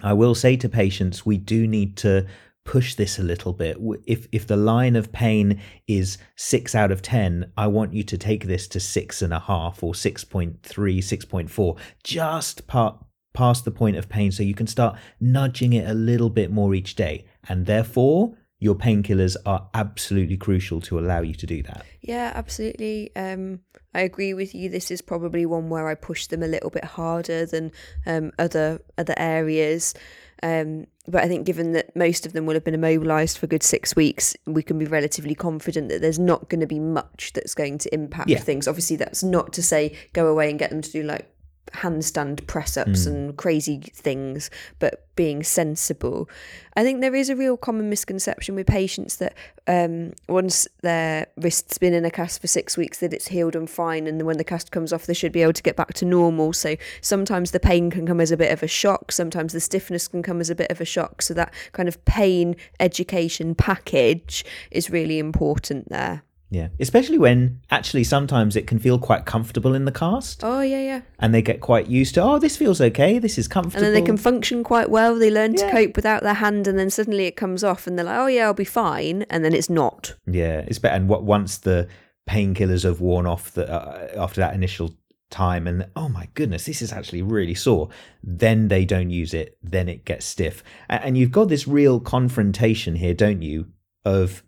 I 0.03 0.13
will 0.13 0.35
say 0.35 0.57
to 0.57 0.69
patients, 0.69 1.27
we 1.27 1.37
do 1.37 1.67
need 1.67 1.97
to 1.99 2.27
push 2.65 2.95
this 2.95 3.19
a 3.19 3.23
little 3.23 3.53
bit. 3.53 3.79
If 4.07 4.29
if 4.33 4.47
the 4.47 4.57
line 4.57 4.97
of 4.97 5.13
pain 5.13 5.61
is 5.89 6.19
six 6.37 6.75
out 6.75 6.93
of 6.93 7.03
ten, 7.03 7.51
I 7.57 7.67
want 7.67 7.95
you 7.95 8.03
to 8.05 8.19
take 8.19 8.45
this 8.45 8.69
to 8.69 8.81
six 8.81 9.23
and 9.23 9.33
a 9.33 9.41
half 9.41 9.83
or 9.83 9.93
6.3, 9.93 10.59
6.4, 10.61 11.79
just 12.05 12.67
part 12.67 12.99
past 13.33 13.65
the 13.65 13.71
point 13.71 13.97
of 13.97 14.09
pain 14.09 14.33
so 14.33 14.43
you 14.43 14.55
can 14.55 14.67
start 14.67 14.97
nudging 15.21 15.73
it 15.73 15.89
a 15.89 15.95
little 15.95 16.31
bit 16.31 16.51
more 16.51 16.75
each 16.75 16.95
day. 16.95 17.25
And 17.49 17.67
therefore, 17.67 18.37
your 18.61 18.75
painkillers 18.75 19.37
are 19.47 19.67
absolutely 19.75 20.37
crucial 20.37 20.81
to 20.83 20.99
allow 20.99 21.21
you 21.23 21.35
to 21.35 21.47
do 21.47 21.63
that. 21.65 21.85
Yeah, 22.03 22.31
absolutely. 22.35 23.11
Um, 23.17 23.61
I 23.95 24.03
agree 24.03 24.35
with 24.35 24.55
you. 24.55 24.69
This 24.69 24.91
is 24.91 25.01
probably 25.03 25.45
one 25.47 25.69
where 25.71 25.89
I 25.89 25.95
push 25.95 26.27
them 26.27 26.43
a 26.43 26.47
little 26.47 26.71
bit 26.71 26.85
harder 26.85 27.45
than 27.47 27.73
um, 28.07 28.33
other 28.39 28.81
other 28.99 29.15
areas. 29.17 29.95
Um, 30.43 30.87
but 31.07 31.23
I 31.25 31.29
think, 31.29 31.45
given 31.45 31.73
that 31.73 31.95
most 31.97 32.25
of 32.25 32.33
them 32.33 32.47
will 32.47 32.55
have 32.55 32.65
been 32.65 32.75
immobilised 32.75 33.37
for 33.39 33.47
a 33.47 33.49
good 33.49 33.63
six 33.63 33.97
weeks, 33.97 34.37
we 34.47 34.63
can 34.63 34.79
be 34.79 34.87
relatively 34.87 35.35
confident 35.35 35.89
that 35.89 36.01
there's 36.01 36.19
not 36.19 36.49
going 36.49 36.61
to 36.61 36.67
be 36.67 36.79
much 36.79 37.33
that's 37.35 37.55
going 37.55 37.79
to 37.79 37.93
impact 37.93 38.31
Yeah. 38.31 38.39
things. 38.39 38.69
Obviously, 38.69 38.97
that's 38.97 39.23
not 39.23 39.53
to 39.55 39.63
say 39.63 39.97
go 40.13 40.29
away 40.29 40.49
and 40.51 40.59
get 40.59 40.71
them 40.71 40.81
to 40.83 40.91
do 40.91 41.03
like 41.03 41.29
handstand 41.75 42.47
press 42.47 42.77
ups 42.77 43.07
and 43.07 43.37
crazy 43.37 43.81
things, 43.95 44.51
but 44.79 45.07
being 45.17 45.43
sensible. 45.43 46.29
I 46.77 46.83
think 46.83 47.01
there 47.01 47.15
is 47.15 47.29
a 47.29 47.37
real 47.37 47.57
common 47.57 47.91
misconception 47.91 48.55
with 48.55 48.67
patients 48.67 49.17
that 49.17 49.35
um, 49.67 50.13
once 50.29 50.67
their 50.83 51.27
wrist's 51.37 51.77
been 51.79 51.93
in 51.93 52.05
a 52.05 52.11
cast 52.11 52.41
for 52.41 52.47
six 52.47 52.77
weeks, 52.77 52.99
that 53.01 53.13
it's 53.13 53.29
healed 53.29 53.55
and 53.55 53.69
fine, 53.69 54.07
and 54.07 54.23
when 54.23 54.39
the 54.39 54.45
cast 54.45 54.73
comes 54.73 54.93
off, 54.93 55.07
they 55.07 55.15
should 55.15 55.33
be 55.33 55.43
able 55.43 55.53
to 55.53 55.63
get 55.63 55.77
back 55.77 55.93
to 55.95 56.05
normal. 56.05 56.53
So 56.53 56.77
sometimes 57.03 57.51
the 57.51 57.61
pain 57.61 57.91
can 57.91 58.07
come 58.07 58.21
as 58.21 58.31
a 58.31 58.37
bit 58.37 58.53
of 58.53 58.63
a 58.63 58.69
shock, 58.69 59.13
sometimes 59.13 59.53
the 59.53 59.61
stiffness 59.61 60.09
can 60.09 60.23
come 60.23 60.41
as 60.41 60.49
a 60.49 60.55
bit 60.55 60.71
of 60.71 60.81
a 60.81 60.87
shock. 60.87 61.23
So 61.23 61.35
that 61.35 61.53
kind 61.73 61.89
of 61.89 62.03
pain 62.05 62.57
education 62.79 63.55
package 63.55 64.45
is 64.71 64.91
really 64.91 65.19
important 65.19 65.91
there. 65.91 66.23
Yeah, 66.51 66.69
especially 66.81 67.17
when 67.19 67.61
actually 67.71 68.03
sometimes 68.03 68.57
it 68.57 68.67
can 68.67 68.81
feel 68.81 68.99
quite 68.99 69.25
comfortable 69.25 69.73
in 69.73 69.85
the 69.85 69.93
cast, 69.93 70.43
Oh 70.43 70.61
yeah, 70.61 70.81
yeah. 70.81 71.01
and 71.21 71.33
they 71.33 71.43
get 71.43 71.61
quite 71.61 71.87
used 71.87 72.15
to. 72.17 72.23
Oh, 72.23 72.39
this 72.41 72.57
feels 72.57 72.81
okay. 72.81 73.21
This 73.21 73.39
is 73.39 73.47
comfortable. 73.47 73.87
And 73.87 73.95
then 73.95 74.03
they 74.03 74.07
can 74.07 74.17
function 74.17 74.65
quite 74.65 74.91
well. 74.91 75.15
They 75.17 75.31
learn 75.31 75.55
to 75.55 75.71
cope 75.71 75.95
without 75.95 76.25
their 76.25 76.35
hand, 76.35 76.67
and 76.67 76.77
then 76.77 76.91
suddenly 76.91 77.27
it 77.27 77.37
comes 77.37 77.63
off, 77.63 77.87
and 77.87 77.97
they're 77.97 78.05
like, 78.05 78.19
"Oh 78.19 78.27
yeah, 78.27 78.47
I'll 78.47 78.55
be 78.55 78.65
fine," 78.65 79.23
and 79.31 79.45
then 79.45 79.55
it's 79.55 79.71
not. 79.71 80.15
Yeah, 80.27 80.65
it's 80.67 80.81
better. 80.81 80.97
And 80.97 81.09
what 81.09 81.23
once 81.23 81.59
the 81.59 81.87
painkillers 82.29 82.83
have 82.83 83.01
worn 83.01 83.27
off 83.27 83.53
the, 83.53 83.71
uh, 83.71 84.09
after 84.21 84.41
that 84.41 84.55
initial 84.55 84.95
time, 85.31 85.69
and 85.69 85.87
oh 85.95 86.09
my 86.09 86.29
goodness, 86.35 86.65
this 86.65 86.83
is 86.83 86.93
actually 86.93 87.23
really 87.23 87.55
sore. 87.55 87.91
Then 88.25 88.67
they 88.67 88.85
don't 88.85 89.11
use 89.11 89.35
it. 89.35 89.57
Then 89.63 89.89
it 89.89 90.05
gets 90.05 90.27
stiff, 90.27 90.65
and 90.89 91.17
you've 91.17 91.31
got 91.31 91.49
this 91.49 91.69
real 91.69 92.01
confrontation 92.01 92.97
here, 92.97 93.15
don't 93.15 93.41
you? 93.43 93.69
Of 94.05 94.43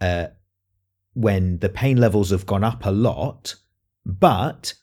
uh, 0.00 0.28
when 1.16 1.58
the 1.60 1.68
pain 1.70 1.96
levels 1.96 2.30
have 2.30 2.44
gone 2.44 2.62
up 2.62 2.84
a 2.84 2.90
lot, 2.90 3.54
but 4.04 4.74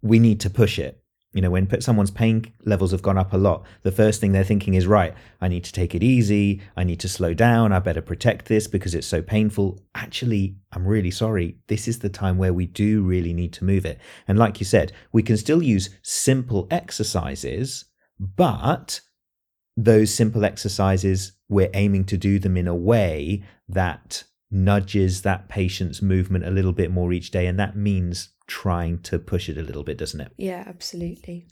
we 0.00 0.18
need 0.18 0.40
to 0.40 0.48
push 0.48 0.78
it. 0.78 1.02
You 1.34 1.42
know, 1.42 1.50
when 1.50 1.68
someone's 1.82 2.10
pain 2.10 2.54
levels 2.64 2.92
have 2.92 3.02
gone 3.02 3.18
up 3.18 3.34
a 3.34 3.36
lot, 3.36 3.66
the 3.82 3.92
first 3.92 4.18
thing 4.18 4.32
they're 4.32 4.44
thinking 4.44 4.74
is, 4.74 4.86
right, 4.86 5.14
I 5.42 5.48
need 5.48 5.62
to 5.64 5.72
take 5.72 5.94
it 5.94 6.02
easy. 6.02 6.62
I 6.74 6.84
need 6.84 7.00
to 7.00 7.08
slow 7.08 7.34
down. 7.34 7.72
I 7.72 7.80
better 7.80 8.00
protect 8.00 8.46
this 8.46 8.66
because 8.66 8.94
it's 8.94 9.06
so 9.06 9.20
painful. 9.20 9.78
Actually, 9.94 10.56
I'm 10.72 10.86
really 10.86 11.10
sorry. 11.10 11.58
This 11.66 11.86
is 11.86 11.98
the 11.98 12.08
time 12.08 12.38
where 12.38 12.54
we 12.54 12.66
do 12.66 13.02
really 13.02 13.34
need 13.34 13.52
to 13.54 13.64
move 13.64 13.84
it. 13.84 13.98
And 14.26 14.38
like 14.38 14.60
you 14.60 14.64
said, 14.64 14.92
we 15.12 15.22
can 15.22 15.36
still 15.36 15.62
use 15.62 15.90
simple 16.02 16.66
exercises, 16.70 17.84
but 18.18 19.00
those 19.76 20.14
simple 20.14 20.46
exercises, 20.46 21.32
we're 21.50 21.70
aiming 21.74 22.04
to 22.06 22.16
do 22.16 22.38
them 22.38 22.56
in 22.56 22.68
a 22.68 22.74
way 22.74 23.44
that 23.68 24.24
nudges 24.50 25.22
that 25.22 25.48
patient's 25.48 26.00
movement 26.00 26.46
a 26.46 26.50
little 26.50 26.72
bit 26.72 26.90
more 26.90 27.12
each 27.12 27.30
day. 27.30 27.46
And 27.46 27.58
that 27.58 27.76
means 27.76 28.30
trying 28.46 28.98
to 29.02 29.18
push 29.18 29.48
it 29.48 29.58
a 29.58 29.62
little 29.62 29.82
bit, 29.82 29.98
doesn't 29.98 30.20
it? 30.20 30.32
Yeah, 30.36 30.64
absolutely. 30.66 31.46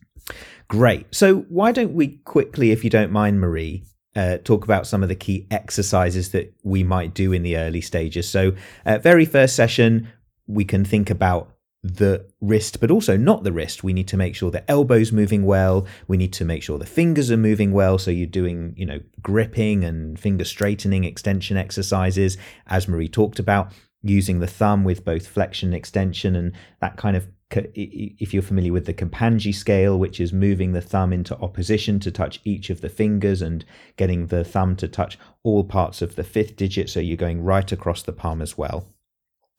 Great. 0.68 1.06
So, 1.14 1.40
why 1.48 1.72
don't 1.72 1.94
we 1.94 2.18
quickly, 2.18 2.70
if 2.70 2.84
you 2.84 2.90
don't 2.90 3.10
mind, 3.10 3.40
Marie, 3.40 3.84
uh, 4.14 4.38
talk 4.38 4.64
about 4.64 4.86
some 4.86 5.02
of 5.02 5.08
the 5.08 5.14
key 5.14 5.46
exercises 5.50 6.30
that 6.30 6.54
we 6.62 6.82
might 6.82 7.14
do 7.14 7.32
in 7.32 7.42
the 7.42 7.56
early 7.56 7.80
stages? 7.80 8.28
So, 8.28 8.52
uh, 8.86 8.98
very 8.98 9.24
first 9.24 9.56
session, 9.56 10.08
we 10.46 10.64
can 10.64 10.84
think 10.84 11.10
about 11.10 11.51
the 11.82 12.26
wrist, 12.40 12.80
but 12.80 12.90
also 12.90 13.16
not 13.16 13.42
the 13.42 13.52
wrist. 13.52 13.82
We 13.82 13.92
need 13.92 14.08
to 14.08 14.16
make 14.16 14.36
sure 14.36 14.50
the 14.50 14.70
elbow's 14.70 15.10
moving 15.10 15.44
well. 15.44 15.86
We 16.06 16.16
need 16.16 16.32
to 16.34 16.44
make 16.44 16.62
sure 16.62 16.78
the 16.78 16.86
fingers 16.86 17.30
are 17.30 17.36
moving 17.36 17.72
well. 17.72 17.98
So 17.98 18.10
you're 18.10 18.26
doing, 18.26 18.74
you 18.76 18.86
know, 18.86 19.00
gripping 19.20 19.84
and 19.84 20.18
finger 20.18 20.44
straightening 20.44 21.04
extension 21.04 21.56
exercises, 21.56 22.36
as 22.68 22.86
Marie 22.86 23.08
talked 23.08 23.40
about, 23.40 23.72
using 24.02 24.40
the 24.40 24.46
thumb 24.46 24.84
with 24.84 25.04
both 25.04 25.26
flexion 25.26 25.70
and 25.70 25.76
extension 25.76 26.36
and 26.36 26.52
that 26.80 26.96
kind 26.96 27.16
of 27.16 27.26
if 27.74 28.32
you're 28.32 28.42
familiar 28.42 28.72
with 28.72 28.86
the 28.86 28.94
Kapandji 28.94 29.54
scale, 29.54 29.98
which 29.98 30.20
is 30.20 30.32
moving 30.32 30.72
the 30.72 30.80
thumb 30.80 31.12
into 31.12 31.36
opposition 31.38 32.00
to 32.00 32.10
touch 32.10 32.40
each 32.44 32.70
of 32.70 32.80
the 32.80 32.88
fingers 32.88 33.42
and 33.42 33.64
getting 33.96 34.28
the 34.28 34.42
thumb 34.42 34.74
to 34.76 34.88
touch 34.88 35.18
all 35.42 35.62
parts 35.62 36.00
of 36.00 36.16
the 36.16 36.24
fifth 36.24 36.56
digit, 36.56 36.88
so 36.88 36.98
you're 36.98 37.16
going 37.16 37.42
right 37.42 37.70
across 37.70 38.02
the 38.02 38.12
palm 38.12 38.40
as 38.40 38.56
well. 38.56 38.86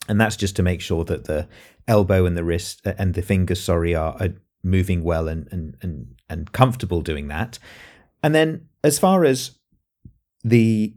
And 0.07 0.19
that's 0.19 0.35
just 0.35 0.55
to 0.57 0.63
make 0.63 0.81
sure 0.81 1.03
that 1.05 1.25
the 1.25 1.47
elbow 1.87 2.25
and 2.25 2.35
the 2.35 2.43
wrist 2.43 2.81
and 2.85 3.13
the 3.13 3.21
fingers, 3.21 3.63
sorry, 3.63 3.95
are, 3.95 4.15
are 4.19 4.33
moving 4.63 5.03
well 5.03 5.27
and, 5.27 5.47
and 5.51 5.77
and 5.81 6.15
and 6.29 6.51
comfortable 6.51 7.01
doing 7.01 7.27
that. 7.27 7.59
And 8.21 8.33
then 8.33 8.67
as 8.83 8.99
far 8.99 9.23
as 9.23 9.51
the 10.43 10.93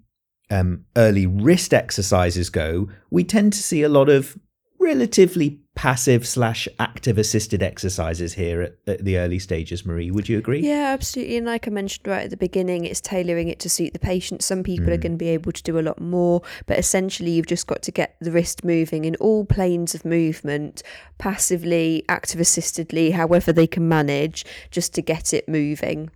um, 0.50 0.84
early 0.96 1.26
wrist 1.26 1.74
exercises 1.74 2.50
go, 2.50 2.88
we 3.10 3.24
tend 3.24 3.52
to 3.52 3.62
see 3.62 3.82
a 3.82 3.88
lot 3.88 4.08
of 4.08 4.38
relatively 4.86 5.60
passive 5.74 6.26
slash 6.26 6.66
active 6.78 7.18
assisted 7.18 7.62
exercises 7.62 8.32
here 8.32 8.62
at, 8.62 8.76
at, 8.86 9.04
the 9.04 9.18
early 9.18 9.38
stages 9.38 9.84
marie 9.84 10.10
would 10.10 10.28
you 10.28 10.38
agree? 10.38 10.60
Yeah 10.60 10.90
absolutely. 10.92 11.36
And 11.36 11.46
like 11.46 11.66
i 11.66 11.70
mentioned 11.70 12.06
right 12.06 12.24
at 12.24 12.30
the 12.30 12.36
beginning 12.36 12.84
it's 12.84 13.00
tailoring 13.00 13.48
it 13.48 13.58
to 13.60 13.68
suit 13.68 13.92
the 13.92 13.98
patient. 13.98 14.42
Some 14.42 14.62
people 14.62 14.86
mm. 14.86 14.92
are 14.92 14.96
going 14.96 15.12
to 15.12 15.18
be 15.18 15.28
able 15.28 15.52
to 15.52 15.62
do 15.62 15.78
a 15.78 15.80
lot 15.80 16.00
more 16.00 16.40
but 16.66 16.78
essentially 16.78 17.32
you've 17.32 17.46
just 17.46 17.66
got 17.66 17.82
to 17.82 17.92
get 17.92 18.16
the 18.20 18.30
wrist 18.30 18.64
moving 18.64 19.04
in 19.04 19.16
all 19.16 19.44
planes 19.44 19.94
of 19.94 20.04
movement 20.04 20.82
passively 21.18 22.04
active 22.08 22.40
assistedly 22.40 23.12
however 23.12 23.52
they 23.52 23.66
can 23.66 23.88
manage 23.88 24.44
just 24.70 24.94
to 24.94 25.02
get 25.02 25.34
it 25.34 25.48
moving 25.48 26.10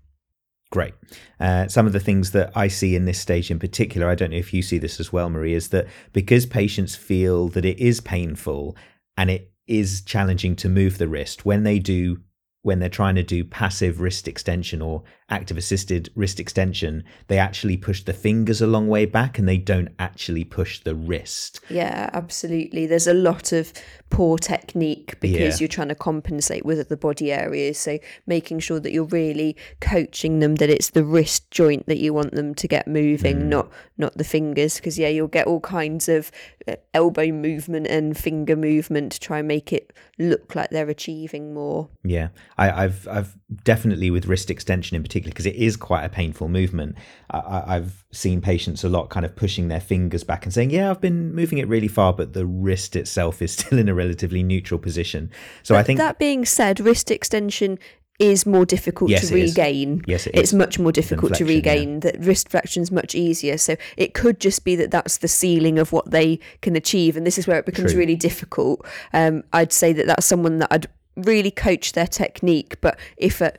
Great. 0.70 0.94
Uh, 1.40 1.66
some 1.66 1.86
of 1.86 1.92
the 1.92 2.00
things 2.00 2.30
that 2.30 2.52
I 2.54 2.68
see 2.68 2.94
in 2.94 3.04
this 3.04 3.18
stage 3.18 3.50
in 3.50 3.58
particular, 3.58 4.08
I 4.08 4.14
don't 4.14 4.30
know 4.30 4.36
if 4.36 4.54
you 4.54 4.62
see 4.62 4.78
this 4.78 5.00
as 5.00 5.12
well, 5.12 5.28
Marie, 5.28 5.54
is 5.54 5.68
that 5.68 5.88
because 6.12 6.46
patients 6.46 6.94
feel 6.94 7.48
that 7.48 7.64
it 7.64 7.78
is 7.80 8.00
painful 8.00 8.76
and 9.16 9.30
it 9.30 9.52
is 9.66 10.02
challenging 10.02 10.54
to 10.56 10.68
move 10.68 10.98
the 10.98 11.08
wrist, 11.08 11.44
when 11.44 11.64
they 11.64 11.78
do 11.78 12.20
when 12.62 12.78
they're 12.78 12.90
trying 12.90 13.14
to 13.14 13.22
do 13.22 13.42
passive 13.42 14.00
wrist 14.00 14.28
extension 14.28 14.82
or 14.82 15.02
active 15.30 15.56
assisted 15.56 16.10
wrist 16.14 16.40
extension, 16.40 17.04
they 17.28 17.38
actually 17.38 17.76
push 17.76 18.02
the 18.02 18.12
fingers 18.12 18.60
a 18.60 18.66
long 18.66 18.88
way 18.88 19.06
back 19.06 19.38
and 19.38 19.48
they 19.48 19.56
don't 19.56 19.88
actually 19.98 20.44
push 20.44 20.80
the 20.80 20.94
wrist. 20.94 21.60
Yeah, 21.70 22.10
absolutely. 22.12 22.86
There's 22.86 23.06
a 23.06 23.14
lot 23.14 23.52
of 23.52 23.72
poor 24.10 24.36
technique 24.38 25.18
because 25.20 25.38
Yeah. 25.38 25.56
you're 25.60 25.68
trying 25.68 25.88
to 25.88 25.94
compensate 25.94 26.64
with 26.64 26.80
other 26.80 26.96
body 26.96 27.32
areas. 27.32 27.78
So 27.78 27.98
making 28.26 28.58
sure 28.58 28.80
that 28.80 28.92
you're 28.92 29.04
really 29.04 29.56
coaching 29.80 30.40
them 30.40 30.56
that 30.56 30.68
it's 30.68 30.90
the 30.90 31.04
wrist 31.04 31.50
joint 31.50 31.86
that 31.86 31.98
you 31.98 32.12
want 32.12 32.32
them 32.34 32.54
to 32.56 32.66
get 32.68 32.88
moving, 32.88 33.48
not 33.48 33.70
not 33.96 34.16
the 34.18 34.24
fingers. 34.24 34.76
Because 34.76 34.98
yeah, 34.98 35.08
you'll 35.08 35.28
get 35.28 35.46
all 35.46 35.60
kinds 35.60 36.08
of 36.08 36.32
uh, 36.66 36.74
elbow 36.92 37.28
movement 37.28 37.86
and 37.86 38.16
finger 38.18 38.56
movement 38.56 39.12
to 39.12 39.20
try 39.20 39.38
and 39.38 39.46
make 39.48 39.72
it 39.72 39.92
look 40.18 40.54
like 40.54 40.70
they're 40.70 40.88
achieving 40.90 41.54
more. 41.54 41.88
Yeah, 42.02 42.28
I, 42.58 42.84
I've 42.84 43.06
I've 43.08 43.36
definitely 43.62 44.10
with 44.10 44.26
wrist 44.26 44.50
extension 44.50 44.96
in 44.96 45.02
particular 45.02 45.19
because 45.28 45.46
it 45.46 45.56
is 45.56 45.76
quite 45.76 46.04
a 46.04 46.08
painful 46.08 46.48
movement. 46.48 46.96
I, 47.30 47.76
I've 47.76 48.04
seen 48.12 48.40
patients 48.40 48.82
a 48.84 48.88
lot 48.88 49.10
kind 49.10 49.26
of 49.26 49.36
pushing 49.36 49.68
their 49.68 49.80
fingers 49.80 50.24
back 50.24 50.44
and 50.46 50.54
saying, 50.54 50.70
"Yeah, 50.70 50.90
I've 50.90 51.00
been 51.00 51.34
moving 51.34 51.58
it 51.58 51.68
really 51.68 51.88
far, 51.88 52.12
but 52.12 52.32
the 52.32 52.46
wrist 52.46 52.96
itself 52.96 53.42
is 53.42 53.52
still 53.56 53.78
in 53.78 53.88
a 53.88 53.94
relatively 53.94 54.42
neutral 54.42 54.80
position." 54.80 55.30
So 55.62 55.74
I 55.74 55.82
think 55.82 55.98
that 55.98 56.18
being 56.18 56.44
said, 56.44 56.80
wrist 56.80 57.10
extension 57.10 57.78
is 58.20 58.44
more 58.44 58.66
difficult 58.66 59.10
Yes, 59.10 59.28
to 59.28 59.36
it 59.36 59.42
is. 59.44 59.50
regain. 59.56 60.02
Yes, 60.06 60.26
it 60.26 60.34
it's 60.34 60.50
is. 60.50 60.54
much 60.54 60.78
more 60.78 60.92
difficult 60.92 61.32
to 61.34 61.44
flexion, 61.44 61.46
yeah. 61.46 61.72
regain. 61.72 62.00
That 62.00 62.20
wrist 62.20 62.50
flexion 62.50 62.82
is 62.82 62.92
much 62.92 63.14
easier. 63.14 63.56
So 63.56 63.76
it 63.96 64.12
could 64.12 64.38
just 64.40 64.62
be 64.62 64.76
that 64.76 64.90
that's 64.90 65.18
the 65.18 65.28
ceiling 65.28 65.78
of 65.78 65.90
what 65.90 66.10
they 66.10 66.38
can 66.60 66.76
achieve, 66.76 67.16
and 67.16 67.26
this 67.26 67.38
is 67.38 67.46
where 67.46 67.58
it 67.58 67.64
becomes 67.66 67.92
True. 67.92 68.00
really 68.00 68.16
difficult. 68.16 68.86
Um, 69.14 69.42
I'd 69.54 69.72
say 69.72 69.92
that 69.94 70.06
that's 70.06 70.26
someone 70.26 70.58
that 70.58 70.68
I'd 70.70 70.86
really 71.16 71.50
coach 71.50 71.94
their 71.94 72.06
technique, 72.06 72.80
but 72.82 72.98
if 73.16 73.40
at 73.40 73.58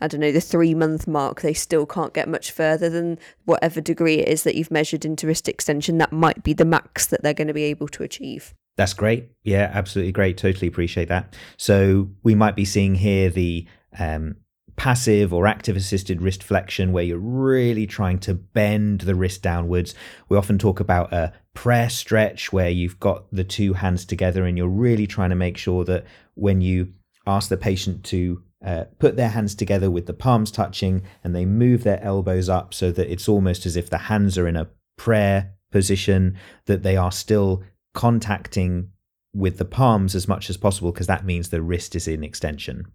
I 0.00 0.08
don't 0.08 0.20
know 0.20 0.32
the 0.32 0.40
three 0.40 0.74
month 0.74 1.06
mark 1.06 1.40
they 1.40 1.54
still 1.54 1.86
can't 1.86 2.12
get 2.12 2.28
much 2.28 2.50
further 2.50 2.90
than 2.90 3.18
whatever 3.44 3.80
degree 3.80 4.16
it 4.16 4.28
is 4.28 4.42
that 4.42 4.56
you've 4.56 4.70
measured 4.70 5.04
into 5.04 5.26
wrist 5.26 5.48
extension, 5.48 5.98
that 5.98 6.12
might 6.12 6.42
be 6.42 6.52
the 6.52 6.64
max 6.64 7.06
that 7.06 7.22
they're 7.22 7.34
going 7.34 7.48
to 7.48 7.54
be 7.54 7.64
able 7.64 7.88
to 7.88 8.02
achieve. 8.02 8.54
That's 8.76 8.94
great. 8.94 9.28
Yeah, 9.44 9.70
absolutely 9.72 10.12
great. 10.12 10.36
Totally 10.36 10.66
appreciate 10.66 11.08
that. 11.08 11.36
So 11.56 12.10
we 12.24 12.34
might 12.34 12.56
be 12.56 12.64
seeing 12.64 12.96
here 12.96 13.30
the 13.30 13.68
um, 13.98 14.36
passive 14.76 15.32
or 15.32 15.46
active 15.46 15.76
assisted 15.76 16.20
wrist 16.20 16.42
flexion 16.42 16.92
where 16.92 17.04
you're 17.04 17.18
really 17.18 17.86
trying 17.86 18.18
to 18.18 18.34
bend 18.34 19.02
the 19.02 19.14
wrist 19.14 19.42
downwards. 19.42 19.94
We 20.28 20.36
often 20.36 20.58
talk 20.58 20.80
about 20.80 21.12
a 21.12 21.32
prayer 21.54 21.88
stretch 21.88 22.52
where 22.52 22.68
you've 22.68 22.98
got 22.98 23.26
the 23.30 23.44
two 23.44 23.74
hands 23.74 24.04
together 24.04 24.44
and 24.44 24.58
you're 24.58 24.66
really 24.66 25.06
trying 25.06 25.30
to 25.30 25.36
make 25.36 25.56
sure 25.56 25.84
that 25.84 26.04
when 26.34 26.60
you 26.60 26.92
ask 27.26 27.48
the 27.48 27.56
patient 27.56 28.04
to 28.04 28.42
uh, 28.64 28.84
put 28.98 29.16
their 29.16 29.28
hands 29.28 29.54
together 29.54 29.90
with 29.90 30.06
the 30.06 30.14
palms 30.14 30.50
touching 30.50 31.02
and 31.22 31.34
they 31.34 31.44
move 31.44 31.84
their 31.84 32.02
elbows 32.02 32.48
up 32.48 32.72
so 32.72 32.90
that 32.90 33.10
it's 33.12 33.28
almost 33.28 33.66
as 33.66 33.76
if 33.76 33.90
the 33.90 33.98
hands 33.98 34.38
are 34.38 34.48
in 34.48 34.56
a 34.56 34.68
prayer 34.96 35.52
position, 35.70 36.36
that 36.66 36.82
they 36.82 36.96
are 36.96 37.12
still 37.12 37.62
contacting 37.92 38.90
with 39.34 39.58
the 39.58 39.64
palms 39.64 40.14
as 40.14 40.28
much 40.28 40.48
as 40.48 40.56
possible 40.56 40.92
because 40.92 41.08
that 41.08 41.24
means 41.24 41.48
the 41.48 41.60
wrist 41.60 41.94
is 41.94 42.08
in 42.08 42.24
extension. 42.24 42.86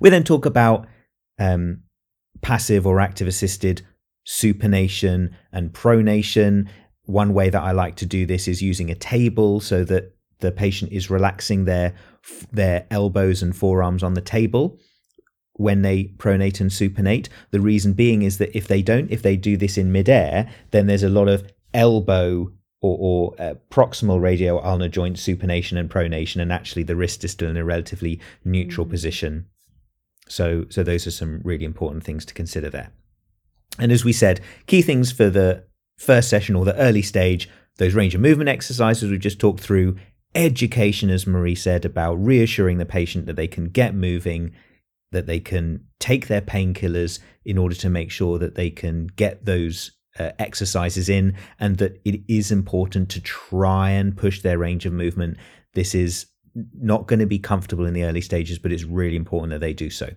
We 0.00 0.10
then 0.10 0.24
talk 0.24 0.46
about 0.46 0.86
um, 1.38 1.82
passive 2.40 2.86
or 2.86 3.00
active 3.00 3.26
assisted 3.26 3.82
supination 4.26 5.32
and 5.52 5.72
pronation. 5.72 6.68
One 7.04 7.34
way 7.34 7.50
that 7.50 7.62
I 7.62 7.72
like 7.72 7.96
to 7.96 8.06
do 8.06 8.24
this 8.24 8.46
is 8.46 8.62
using 8.62 8.90
a 8.90 8.94
table 8.94 9.60
so 9.60 9.84
that 9.84 10.11
the 10.42 10.52
patient 10.52 10.92
is 10.92 11.10
relaxing 11.10 11.64
their 11.64 11.94
their 12.52 12.86
elbows 12.90 13.42
and 13.42 13.56
forearms 13.56 14.02
on 14.02 14.14
the 14.14 14.20
table 14.20 14.78
when 15.54 15.82
they 15.82 16.04
pronate 16.16 16.60
and 16.60 16.70
supinate. 16.70 17.28
The 17.50 17.60
reason 17.60 17.94
being 17.94 18.22
is 18.22 18.38
that 18.38 18.56
if 18.56 18.68
they 18.68 18.82
don't, 18.82 19.10
if 19.10 19.22
they 19.22 19.36
do 19.36 19.56
this 19.56 19.78
in 19.78 19.90
midair, 19.90 20.48
then 20.70 20.86
there's 20.86 21.02
a 21.02 21.08
lot 21.08 21.28
of 21.28 21.50
elbow 21.72 22.52
or, 22.80 22.96
or 23.00 23.34
uh, 23.40 23.54
proximal 23.70 24.20
radio 24.20 24.60
ulnar 24.60 24.88
joint 24.88 25.16
supination 25.16 25.78
and 25.78 25.88
pronation, 25.88 26.42
and 26.42 26.52
actually 26.52 26.82
the 26.82 26.96
wrist 26.96 27.24
is 27.24 27.30
still 27.30 27.48
in 27.48 27.56
a 27.56 27.64
relatively 27.64 28.20
neutral 28.44 28.86
position. 28.86 29.46
So, 30.28 30.66
so 30.68 30.82
those 30.82 31.06
are 31.06 31.12
some 31.12 31.40
really 31.44 31.64
important 31.64 32.04
things 32.04 32.24
to 32.26 32.34
consider 32.34 32.70
there. 32.70 32.90
And 33.78 33.92
as 33.92 34.04
we 34.04 34.12
said, 34.12 34.40
key 34.66 34.82
things 34.82 35.12
for 35.12 35.30
the 35.30 35.64
first 35.98 36.28
session 36.28 36.56
or 36.56 36.64
the 36.64 36.76
early 36.76 37.02
stage 37.02 37.48
those 37.78 37.94
range 37.94 38.14
of 38.14 38.20
movement 38.20 38.48
exercises 38.48 39.10
we've 39.10 39.20
just 39.20 39.40
talked 39.40 39.60
through, 39.60 39.96
education, 40.34 41.10
as 41.10 41.26
Marie 41.26 41.54
said, 41.54 41.84
about 41.84 42.14
reassuring 42.14 42.78
the 42.78 42.86
patient 42.86 43.26
that 43.26 43.36
they 43.36 43.48
can 43.48 43.66
get 43.66 43.94
moving, 43.94 44.52
that 45.10 45.26
they 45.26 45.40
can 45.40 45.84
take 45.98 46.28
their 46.28 46.40
painkillers 46.40 47.18
in 47.44 47.58
order 47.58 47.74
to 47.74 47.90
make 47.90 48.10
sure 48.10 48.38
that 48.38 48.54
they 48.54 48.70
can 48.70 49.08
get 49.08 49.44
those 49.44 49.92
uh, 50.18 50.30
exercises 50.38 51.08
in, 51.08 51.34
and 51.58 51.78
that 51.78 52.00
it 52.04 52.20
is 52.28 52.50
important 52.50 53.08
to 53.10 53.20
try 53.20 53.90
and 53.90 54.16
push 54.16 54.42
their 54.42 54.58
range 54.58 54.86
of 54.86 54.92
movement. 54.92 55.36
This 55.74 55.94
is 55.94 56.26
not 56.74 57.06
going 57.06 57.20
to 57.20 57.26
be 57.26 57.38
comfortable 57.38 57.86
in 57.86 57.94
the 57.94 58.04
early 58.04 58.20
stages, 58.20 58.58
but 58.58 58.72
it's 58.72 58.84
really 58.84 59.16
important 59.16 59.50
that 59.50 59.60
they 59.60 59.72
do 59.72 59.90
so. 59.90 60.10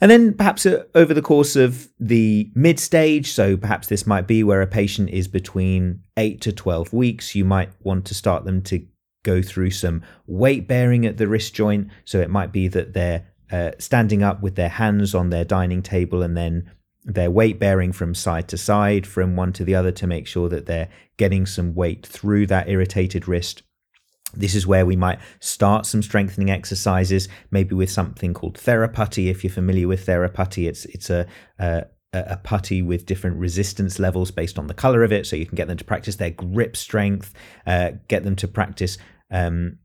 And 0.00 0.10
then 0.10 0.34
perhaps 0.34 0.66
uh, 0.66 0.84
over 0.94 1.14
the 1.14 1.22
course 1.22 1.56
of 1.56 1.88
the 1.98 2.50
mid 2.54 2.78
stage, 2.78 3.32
so 3.32 3.56
perhaps 3.56 3.88
this 3.88 4.06
might 4.06 4.26
be 4.26 4.44
where 4.44 4.60
a 4.60 4.66
patient 4.66 5.10
is 5.10 5.26
between 5.26 6.02
8 6.16 6.40
to 6.42 6.52
12 6.52 6.92
weeks, 6.92 7.34
you 7.34 7.44
might 7.44 7.70
want 7.82 8.04
to 8.06 8.14
start 8.14 8.44
them 8.44 8.62
to 8.62 8.86
go 9.22 9.42
through 9.42 9.70
some 9.70 10.02
weight 10.26 10.68
bearing 10.68 11.06
at 11.06 11.16
the 11.16 11.26
wrist 11.26 11.54
joint. 11.54 11.88
So 12.04 12.20
it 12.20 12.30
might 12.30 12.52
be 12.52 12.68
that 12.68 12.92
they're 12.92 13.26
uh, 13.50 13.72
standing 13.78 14.22
up 14.22 14.42
with 14.42 14.54
their 14.56 14.68
hands 14.68 15.14
on 15.14 15.30
their 15.30 15.44
dining 15.44 15.82
table 15.82 16.22
and 16.22 16.36
then 16.36 16.70
they're 17.04 17.30
weight 17.30 17.58
bearing 17.58 17.92
from 17.92 18.14
side 18.14 18.48
to 18.48 18.58
side, 18.58 19.06
from 19.06 19.36
one 19.36 19.52
to 19.54 19.64
the 19.64 19.76
other 19.76 19.92
to 19.92 20.06
make 20.06 20.26
sure 20.26 20.48
that 20.48 20.66
they're 20.66 20.88
getting 21.16 21.46
some 21.46 21.74
weight 21.74 22.04
through 22.04 22.48
that 22.48 22.68
irritated 22.68 23.28
wrist. 23.28 23.62
This 24.34 24.54
is 24.54 24.66
where 24.66 24.84
we 24.84 24.96
might 24.96 25.18
start 25.40 25.86
some 25.86 26.02
strengthening 26.02 26.50
exercises, 26.50 27.28
maybe 27.50 27.74
with 27.74 27.90
something 27.90 28.34
called 28.34 28.58
TheraPutty. 28.58 29.30
If 29.30 29.42
you're 29.42 29.52
familiar 29.52 29.88
with 29.88 30.04
TheraPutty, 30.04 30.68
it's 30.68 30.84
it's 30.86 31.10
a, 31.10 31.26
a 31.58 31.84
a 32.12 32.36
putty 32.36 32.82
with 32.82 33.06
different 33.06 33.36
resistance 33.36 33.98
levels 33.98 34.30
based 34.30 34.58
on 34.58 34.66
the 34.66 34.74
color 34.74 35.02
of 35.04 35.12
it, 35.12 35.26
so 35.26 35.36
you 35.36 35.46
can 35.46 35.56
get 35.56 35.68
them 35.68 35.76
to 35.76 35.84
practice 35.84 36.16
their 36.16 36.30
grip 36.30 36.76
strength, 36.76 37.34
uh, 37.66 37.92
get 38.08 38.24
them 38.24 38.36
to 38.36 38.48
practice 38.48 38.96
um, 39.30 39.78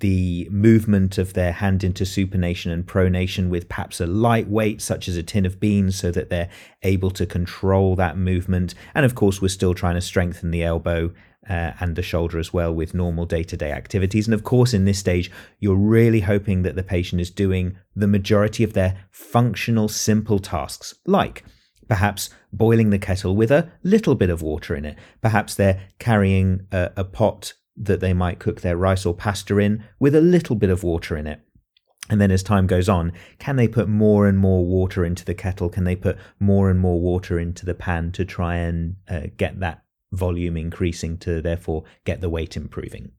the 0.00 0.48
movement 0.50 1.18
of 1.18 1.32
their 1.34 1.52
hand 1.52 1.84
into 1.84 2.04
supination 2.04 2.72
and 2.72 2.86
pronation 2.86 3.48
with 3.48 3.68
perhaps 3.68 4.00
a 4.00 4.06
light 4.06 4.48
weight, 4.48 4.80
such 4.80 5.08
as 5.08 5.16
a 5.16 5.22
tin 5.22 5.46
of 5.46 5.60
beans, 5.60 5.96
so 5.96 6.10
that 6.10 6.30
they're 6.30 6.50
able 6.82 7.10
to 7.10 7.26
control 7.26 7.96
that 7.96 8.16
movement. 8.16 8.74
And 8.94 9.04
of 9.04 9.14
course, 9.14 9.42
we're 9.42 9.48
still 9.48 9.74
trying 9.74 9.96
to 9.96 10.00
strengthen 10.00 10.50
the 10.50 10.62
elbow 10.62 11.12
uh, 11.48 11.72
and 11.80 11.96
the 11.96 12.02
shoulder 12.02 12.38
as 12.38 12.52
well 12.52 12.74
with 12.74 12.94
normal 12.94 13.26
day 13.26 13.42
to 13.44 13.56
day 13.56 13.72
activities. 13.72 14.26
And 14.26 14.34
of 14.34 14.44
course, 14.44 14.74
in 14.74 14.84
this 14.84 14.98
stage, 14.98 15.30
you're 15.60 15.76
really 15.76 16.20
hoping 16.20 16.62
that 16.62 16.76
the 16.76 16.82
patient 16.82 17.20
is 17.20 17.30
doing 17.30 17.76
the 17.94 18.06
majority 18.06 18.64
of 18.64 18.72
their 18.72 18.96
functional, 19.10 19.88
simple 19.88 20.38
tasks, 20.38 20.94
like 21.06 21.44
perhaps 21.88 22.30
boiling 22.52 22.90
the 22.90 22.98
kettle 22.98 23.36
with 23.36 23.50
a 23.50 23.70
little 23.82 24.14
bit 24.14 24.30
of 24.30 24.42
water 24.42 24.74
in 24.74 24.84
it. 24.84 24.96
Perhaps 25.20 25.54
they're 25.54 25.82
carrying 25.98 26.66
a, 26.72 26.90
a 26.96 27.04
pot 27.04 27.54
that 27.76 28.00
they 28.00 28.12
might 28.12 28.38
cook 28.38 28.60
their 28.60 28.76
rice 28.76 29.04
or 29.04 29.14
pasta 29.14 29.58
in 29.58 29.84
with 29.98 30.14
a 30.14 30.20
little 30.20 30.56
bit 30.56 30.70
of 30.70 30.84
water 30.84 31.16
in 31.16 31.26
it. 31.26 31.40
And 32.10 32.20
then 32.20 32.30
as 32.30 32.42
time 32.42 32.66
goes 32.66 32.88
on, 32.88 33.12
can 33.38 33.56
they 33.56 33.66
put 33.66 33.88
more 33.88 34.28
and 34.28 34.36
more 34.36 34.64
water 34.64 35.04
into 35.04 35.24
the 35.24 35.34
kettle? 35.34 35.70
Can 35.70 35.84
they 35.84 35.96
put 35.96 36.18
more 36.38 36.68
and 36.68 36.78
more 36.78 37.00
water 37.00 37.38
into 37.38 37.64
the 37.64 37.74
pan 37.74 38.12
to 38.12 38.24
try 38.26 38.56
and 38.56 38.96
uh, 39.08 39.22
get 39.36 39.60
that 39.60 39.83
volume 40.14 40.56
increasing 40.56 41.18
to 41.18 41.42
therefore 41.42 41.84
get 42.04 42.20
the 42.20 42.30
weight 42.30 42.56
improving. 42.56 43.12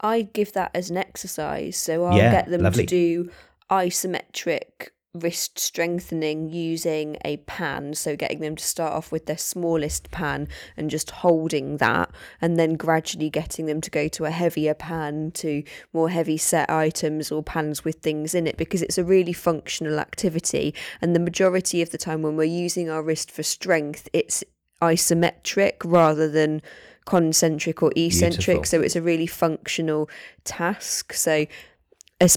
I 0.00 0.22
give 0.22 0.52
that 0.54 0.70
as 0.74 0.90
an 0.90 0.96
exercise. 0.96 1.76
So 1.76 2.04
I'll 2.04 2.16
yeah, 2.16 2.30
get 2.30 2.48
them 2.48 2.62
lovely. 2.62 2.86
to 2.86 2.88
do 2.88 3.30
isometric 3.70 4.88
wrist 5.12 5.58
strengthening 5.58 6.48
using 6.48 7.16
a 7.24 7.36
pan. 7.38 7.94
So 7.94 8.14
getting 8.14 8.40
them 8.40 8.54
to 8.54 8.64
start 8.64 8.92
off 8.92 9.10
with 9.10 9.26
their 9.26 9.36
smallest 9.36 10.12
pan 10.12 10.46
and 10.76 10.88
just 10.88 11.10
holding 11.10 11.78
that, 11.78 12.10
and 12.40 12.56
then 12.56 12.74
gradually 12.74 13.28
getting 13.28 13.66
them 13.66 13.80
to 13.80 13.90
go 13.90 14.06
to 14.06 14.24
a 14.24 14.30
heavier 14.30 14.72
pan, 14.72 15.32
to 15.32 15.64
more 15.92 16.10
heavy 16.10 16.36
set 16.36 16.70
items 16.70 17.32
or 17.32 17.42
pans 17.42 17.84
with 17.84 17.96
things 17.96 18.36
in 18.36 18.46
it, 18.46 18.56
because 18.56 18.82
it's 18.82 18.98
a 18.98 19.04
really 19.04 19.32
functional 19.32 19.98
activity. 19.98 20.74
And 21.02 21.14
the 21.14 21.20
majority 21.20 21.82
of 21.82 21.90
the 21.90 21.98
time 21.98 22.22
when 22.22 22.36
we're 22.36 22.44
using 22.44 22.88
our 22.88 23.02
wrist 23.02 23.32
for 23.32 23.42
strength, 23.42 24.08
it's 24.12 24.44
isometric 24.80 25.76
rather 25.84 26.28
than 26.28 26.62
concentric 27.04 27.82
or 27.82 27.92
eccentric. 27.96 28.46
Beautiful. 28.46 28.64
So 28.64 28.80
it's 28.80 28.96
a 28.96 29.02
really 29.02 29.26
functional 29.26 30.08
task. 30.44 31.12
So, 31.12 31.46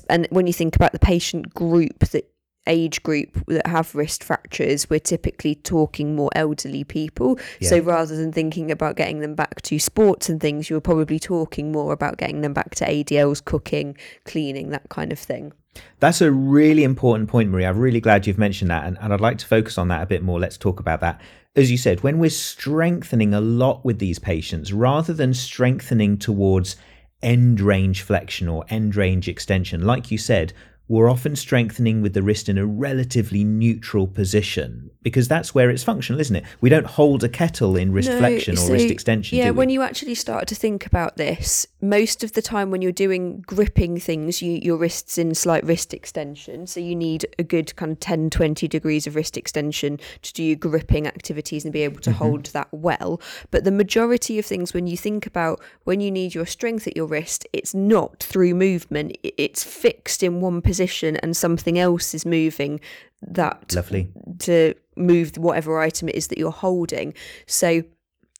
and 0.09 0.27
when 0.29 0.47
you 0.47 0.53
think 0.53 0.75
about 0.75 0.91
the 0.91 0.99
patient 0.99 1.53
group 1.53 1.99
that 1.99 2.29
age 2.65 3.03
group 3.03 3.45
that 3.47 3.67
have 3.67 3.93
wrist 3.93 4.23
fractures, 4.23 4.89
we're 4.89 4.99
typically 4.99 5.55
talking 5.55 6.15
more 6.15 6.29
elderly 6.35 6.83
people. 6.83 7.37
Yeah. 7.59 7.69
So 7.69 7.79
rather 7.79 8.15
than 8.15 8.31
thinking 8.31 8.71
about 8.71 8.95
getting 8.95 9.19
them 9.19 9.35
back 9.35 9.61
to 9.63 9.79
sports 9.79 10.29
and 10.29 10.39
things, 10.39 10.69
you're 10.69 10.81
probably 10.81 11.19
talking 11.19 11.71
more 11.71 11.93
about 11.93 12.17
getting 12.17 12.41
them 12.41 12.53
back 12.53 12.75
to 12.75 12.85
ADLs, 12.85 13.43
cooking, 13.43 13.97
cleaning, 14.25 14.69
that 14.69 14.89
kind 14.89 15.11
of 15.11 15.19
thing. 15.19 15.53
That's 15.99 16.21
a 16.21 16.31
really 16.31 16.83
important 16.83 17.29
point, 17.29 17.49
Marie. 17.49 17.65
I'm 17.65 17.79
really 17.79 17.99
glad 17.99 18.27
you've 18.27 18.37
mentioned 18.37 18.69
that, 18.69 18.85
and, 18.85 18.97
and 19.01 19.11
I'd 19.11 19.21
like 19.21 19.39
to 19.39 19.47
focus 19.47 19.77
on 19.77 19.87
that 19.87 20.03
a 20.03 20.05
bit 20.05 20.21
more. 20.21 20.39
Let's 20.39 20.57
talk 20.57 20.79
about 20.79 21.01
that 21.01 21.19
as 21.55 21.69
you 21.69 21.77
said, 21.77 22.01
when 22.01 22.17
we're 22.17 22.29
strengthening 22.29 23.33
a 23.33 23.41
lot 23.41 23.85
with 23.85 23.99
these 23.99 24.19
patients, 24.19 24.73
rather 24.73 25.13
than 25.13 25.33
strengthening 25.33 26.17
towards 26.17 26.75
end 27.21 27.61
range 27.61 28.01
flexion 28.01 28.47
or 28.47 28.65
end 28.69 28.95
range 28.95 29.27
extension, 29.27 29.85
like 29.85 30.09
you 30.09 30.17
said, 30.17 30.53
we're 30.89 31.09
often 31.09 31.35
strengthening 31.35 32.01
with 32.01 32.13
the 32.13 32.21
wrist 32.21 32.49
in 32.49 32.57
a 32.57 32.65
relatively 32.65 33.43
neutral 33.43 34.05
position 34.05 34.89
because 35.01 35.27
that's 35.27 35.55
where 35.55 35.69
it's 35.69 35.83
functional, 35.83 36.19
isn't 36.19 36.35
it? 36.35 36.43
We 36.61 36.69
don't 36.69 36.85
hold 36.85 37.23
a 37.23 37.29
kettle 37.29 37.75
in 37.77 37.91
wrist 37.93 38.09
no, 38.09 38.19
flexion 38.19 38.53
or 38.53 38.57
so, 38.57 38.73
wrist 38.73 38.89
extension. 38.89 39.37
Yeah, 39.37 39.51
when 39.51 39.69
you 39.69 39.81
actually 39.81 40.15
start 40.15 40.47
to 40.47 40.55
think 40.55 40.85
about 40.85 41.17
this, 41.17 41.65
most 41.81 42.23
of 42.23 42.33
the 42.33 42.41
time 42.41 42.69
when 42.69 42.81
you're 42.81 42.91
doing 42.91 43.43
gripping 43.47 43.99
things, 43.99 44.41
you, 44.41 44.59
your 44.61 44.77
wrist's 44.77 45.17
in 45.17 45.35
slight 45.35 45.63
wrist 45.65 45.93
extension. 45.93 46.67
So 46.67 46.79
you 46.79 46.95
need 46.95 47.25
a 47.39 47.43
good 47.43 47.75
kind 47.75 47.93
of 47.93 47.99
10, 47.99 48.29
20 48.29 48.67
degrees 48.67 49.07
of 49.07 49.15
wrist 49.15 49.37
extension 49.37 49.99
to 50.21 50.33
do 50.33 50.43
your 50.43 50.55
gripping 50.57 51.07
activities 51.07 51.63
and 51.63 51.71
be 51.71 51.83
able 51.83 52.01
to 52.01 52.09
mm-hmm. 52.09 52.19
hold 52.19 52.45
that 52.47 52.67
well. 52.71 53.21
But 53.51 53.63
the 53.63 53.71
majority 53.71 54.37
of 54.37 54.45
things, 54.45 54.73
when 54.73 54.87
you 54.87 54.97
think 54.97 55.25
about 55.25 55.61
when 55.85 56.01
you 56.01 56.11
need 56.11 56.35
your 56.35 56.45
strength 56.45 56.87
at 56.87 56.95
your 56.95 57.07
wrist, 57.07 57.47
it's 57.53 57.73
not 57.73 58.21
through 58.21 58.53
movement, 58.53 59.17
it's 59.23 59.63
fixed 59.63 60.23
in 60.23 60.41
one 60.41 60.61
position 60.61 60.72
position 60.73 61.17
and 61.17 61.37
something 61.37 61.77
else 61.77 62.13
is 62.13 62.25
moving 62.25 62.79
that 63.21 63.73
lovely. 63.75 64.09
to 64.39 64.73
move 64.95 65.37
whatever 65.37 65.79
item 65.79 66.09
it 66.09 66.15
is 66.15 66.27
that 66.27 66.37
you're 66.37 66.51
holding. 66.51 67.13
So 67.47 67.83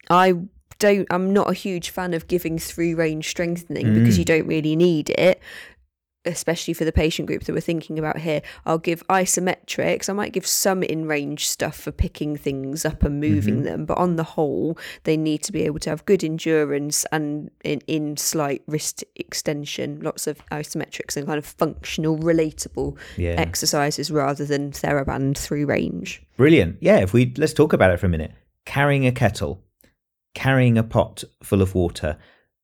i 0.10 0.34
don't 0.80 1.08
i'm 1.12 1.32
not 1.32 1.50
a 1.50 1.54
huge 1.54 1.90
fan 1.90 2.14
of 2.14 2.28
giving 2.28 2.60
through 2.60 2.94
range 2.96 3.30
strengthening 3.30 3.86
mm. 3.86 3.94
because 3.94 4.18
you 4.18 4.26
don't 4.26 4.48
really 4.48 4.76
need 4.76 5.10
it 5.12 5.40
especially 6.26 6.74
for 6.74 6.86
the 6.86 6.92
patient 6.92 7.28
group 7.28 7.44
that 7.44 7.54
we're 7.54 7.60
thinking 7.62 8.00
about 8.00 8.18
here, 8.18 8.42
I'll 8.66 8.78
give 8.78 9.06
isometrics. 9.08 10.10
I 10.10 10.14
might 10.14 10.34
give 10.34 10.48
some 10.48 10.84
in 10.84 11.06
range 11.06 11.48
stuff 11.48 11.76
for 11.76 11.92
picking 11.92 12.38
things 12.38 12.86
up 12.86 13.04
and 13.04 13.20
moving 13.20 13.56
mm-hmm. 13.56 13.64
them, 13.64 13.86
but 13.86 13.98
on 13.98 14.16
the 14.16 14.24
whole, 14.24 14.78
they 15.04 15.18
need 15.18 15.44
to 15.44 15.52
be 15.52 15.64
able 15.64 15.80
to 15.80 15.90
have 15.90 16.06
good 16.06 16.24
endurance 16.24 17.06
and 17.12 17.52
in, 17.64 17.82
in 17.88 18.18
slight 18.18 18.64
wrist 18.68 19.04
extension, 19.16 20.00
lots 20.02 20.28
of 20.28 20.46
isometrics 20.48 21.18
and 21.18 21.26
kind 21.26 21.38
of 21.38 21.46
functional, 21.46 22.18
relatable 22.18 22.98
yeah. 23.18 23.32
exercises 23.32 24.12
rather 24.12 24.46
than 24.46 24.72
TheraBand 24.72 25.38
through 25.38 25.66
range. 25.66 26.24
Brilliant. 26.38 26.78
Yeah, 26.82 26.98
if 26.98 27.14
we 27.14 27.34
let's 27.38 27.54
talk 27.54 27.74
about 27.74 27.92
it 27.92 28.00
for 28.00 28.06
a 28.06 28.10
minute. 28.10 28.32
Carrying 28.66 29.06
a 29.06 29.12
kettle, 29.12 29.62
carrying 30.34 30.78
a 30.78 30.84
pot 30.84 31.24
full 31.44 31.62
of 31.62 31.76
water, 31.76 32.18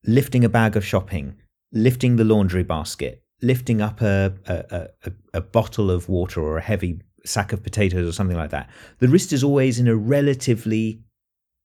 lifting 0.04 0.44
a 0.44 0.48
bag 0.48 0.76
of 0.76 0.84
shopping, 0.84 1.36
lifting 1.72 2.16
the 2.16 2.24
laundry 2.24 2.62
basket, 2.62 3.22
lifting 3.42 3.80
up 3.80 4.00
a, 4.00 4.34
a, 4.46 4.88
a, 5.04 5.12
a 5.34 5.40
bottle 5.40 5.90
of 5.90 6.08
water 6.08 6.40
or 6.40 6.58
a 6.58 6.62
heavy 6.62 7.00
sack 7.24 7.52
of 7.52 7.62
potatoes 7.62 8.08
or 8.08 8.12
something 8.12 8.36
like 8.36 8.50
that, 8.50 8.68
the 8.98 9.08
wrist 9.08 9.32
is 9.32 9.44
always 9.44 9.78
in 9.78 9.88
a 9.88 9.96
relatively 9.96 11.02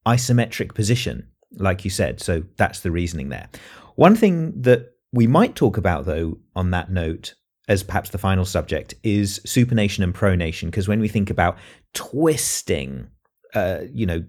isometric 0.07 0.73
position, 0.73 1.27
like 1.57 1.83
you 1.83 1.89
said. 1.89 2.21
So 2.21 2.43
that's 2.57 2.81
the 2.81 2.91
reasoning 2.91 3.29
there. 3.29 3.49
One 3.95 4.15
thing 4.15 4.61
that 4.61 4.93
we 5.11 5.27
might 5.27 5.55
talk 5.55 5.77
about, 5.77 6.05
though, 6.05 6.37
on 6.55 6.71
that 6.71 6.91
note, 6.91 7.35
as 7.67 7.83
perhaps 7.83 8.09
the 8.09 8.17
final 8.17 8.45
subject, 8.45 8.93
is 9.03 9.39
supination 9.45 10.03
and 10.03 10.13
pronation. 10.13 10.65
Because 10.65 10.87
when 10.87 10.99
we 10.99 11.07
think 11.07 11.29
about 11.29 11.57
twisting, 11.93 13.07
uh, 13.53 13.81
you 13.91 14.05
know, 14.05 14.23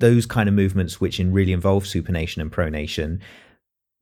those 0.00 0.26
kind 0.26 0.48
of 0.48 0.54
movements 0.54 1.00
which 1.00 1.18
in 1.18 1.32
really 1.32 1.52
involve 1.52 1.84
supination 1.84 2.38
and 2.38 2.52
pronation, 2.52 3.20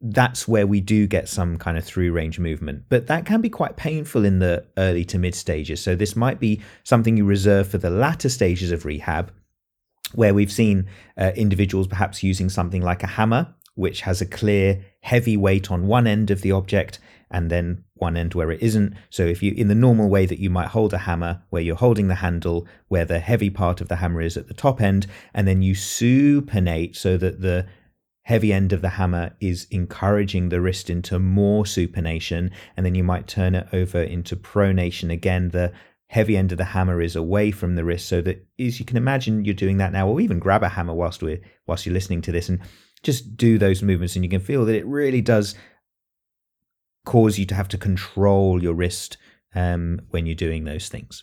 that's 0.00 0.46
where 0.46 0.66
we 0.66 0.80
do 0.80 1.06
get 1.06 1.28
some 1.28 1.56
kind 1.56 1.78
of 1.78 1.84
through 1.84 2.12
range 2.12 2.38
movement. 2.38 2.84
But 2.88 3.06
that 3.06 3.24
can 3.24 3.40
be 3.40 3.48
quite 3.48 3.76
painful 3.76 4.24
in 4.24 4.38
the 4.38 4.66
early 4.76 5.04
to 5.06 5.18
mid 5.18 5.34
stages. 5.34 5.82
So 5.82 5.94
this 5.94 6.14
might 6.14 6.38
be 6.38 6.60
something 6.84 7.16
you 7.16 7.24
reserve 7.24 7.68
for 7.68 7.78
the 7.78 7.90
latter 7.90 8.28
stages 8.28 8.72
of 8.72 8.84
rehab, 8.84 9.32
where 10.14 10.34
we've 10.34 10.52
seen 10.52 10.86
uh, 11.16 11.32
individuals 11.34 11.86
perhaps 11.86 12.22
using 12.22 12.50
something 12.50 12.82
like 12.82 13.02
a 13.02 13.08
hammer, 13.08 13.54
which 13.74 14.02
has 14.02 14.20
a 14.20 14.26
clear 14.26 14.84
heavy 15.00 15.36
weight 15.36 15.70
on 15.70 15.86
one 15.86 16.06
end 16.06 16.30
of 16.30 16.42
the 16.42 16.52
object 16.52 16.98
and 17.30 17.50
then 17.50 17.82
one 17.94 18.16
end 18.16 18.34
where 18.34 18.52
it 18.52 18.62
isn't. 18.62 18.94
So 19.10 19.24
if 19.24 19.42
you 19.42 19.52
in 19.56 19.68
the 19.68 19.74
normal 19.74 20.08
way 20.08 20.26
that 20.26 20.38
you 20.38 20.50
might 20.50 20.68
hold 20.68 20.92
a 20.92 20.98
hammer 20.98 21.42
where 21.50 21.62
you're 21.62 21.76
holding 21.76 22.08
the 22.08 22.16
handle 22.16 22.66
where 22.88 23.04
the 23.04 23.18
heavy 23.18 23.50
part 23.50 23.80
of 23.80 23.88
the 23.88 23.96
hammer 23.96 24.20
is 24.20 24.36
at 24.36 24.48
the 24.48 24.54
top 24.54 24.80
end 24.80 25.06
and 25.34 25.48
then 25.48 25.62
you 25.62 25.74
supinate 25.74 26.96
so 26.96 27.16
that 27.16 27.40
the 27.40 27.66
heavy 28.26 28.52
end 28.52 28.72
of 28.72 28.82
the 28.82 28.88
hammer 28.88 29.30
is 29.40 29.68
encouraging 29.70 30.48
the 30.48 30.60
wrist 30.60 30.90
into 30.90 31.16
more 31.16 31.62
supination, 31.62 32.50
and 32.76 32.84
then 32.84 32.96
you 32.96 33.04
might 33.04 33.28
turn 33.28 33.54
it 33.54 33.68
over 33.72 34.02
into 34.02 34.34
pronation. 34.34 35.12
Again, 35.12 35.50
the 35.50 35.72
heavy 36.08 36.36
end 36.36 36.50
of 36.50 36.58
the 36.58 36.64
hammer 36.64 37.00
is 37.00 37.14
away 37.14 37.52
from 37.52 37.76
the 37.76 37.84
wrist, 37.84 38.08
so 38.08 38.20
that 38.20 38.44
as 38.58 38.80
you 38.80 38.84
can 38.84 38.96
imagine, 38.96 39.44
you're 39.44 39.54
doing 39.54 39.76
that 39.76 39.92
now, 39.92 40.08
or 40.08 40.20
even 40.20 40.40
grab 40.40 40.64
a 40.64 40.68
hammer 40.68 40.92
whilst 40.92 41.22
we're 41.22 41.40
whilst 41.68 41.86
you're 41.86 41.92
listening 41.92 42.20
to 42.20 42.32
this, 42.32 42.48
and 42.48 42.58
just 43.04 43.36
do 43.36 43.58
those 43.58 43.80
movements, 43.80 44.16
and 44.16 44.24
you 44.24 44.28
can 44.28 44.40
feel 44.40 44.64
that 44.64 44.74
it 44.74 44.86
really 44.86 45.20
does 45.20 45.54
cause 47.04 47.38
you 47.38 47.46
to 47.46 47.54
have 47.54 47.68
to 47.68 47.78
control 47.78 48.60
your 48.60 48.74
wrist 48.74 49.18
um, 49.54 50.00
when 50.10 50.26
you're 50.26 50.34
doing 50.34 50.64
those 50.64 50.88
things. 50.88 51.22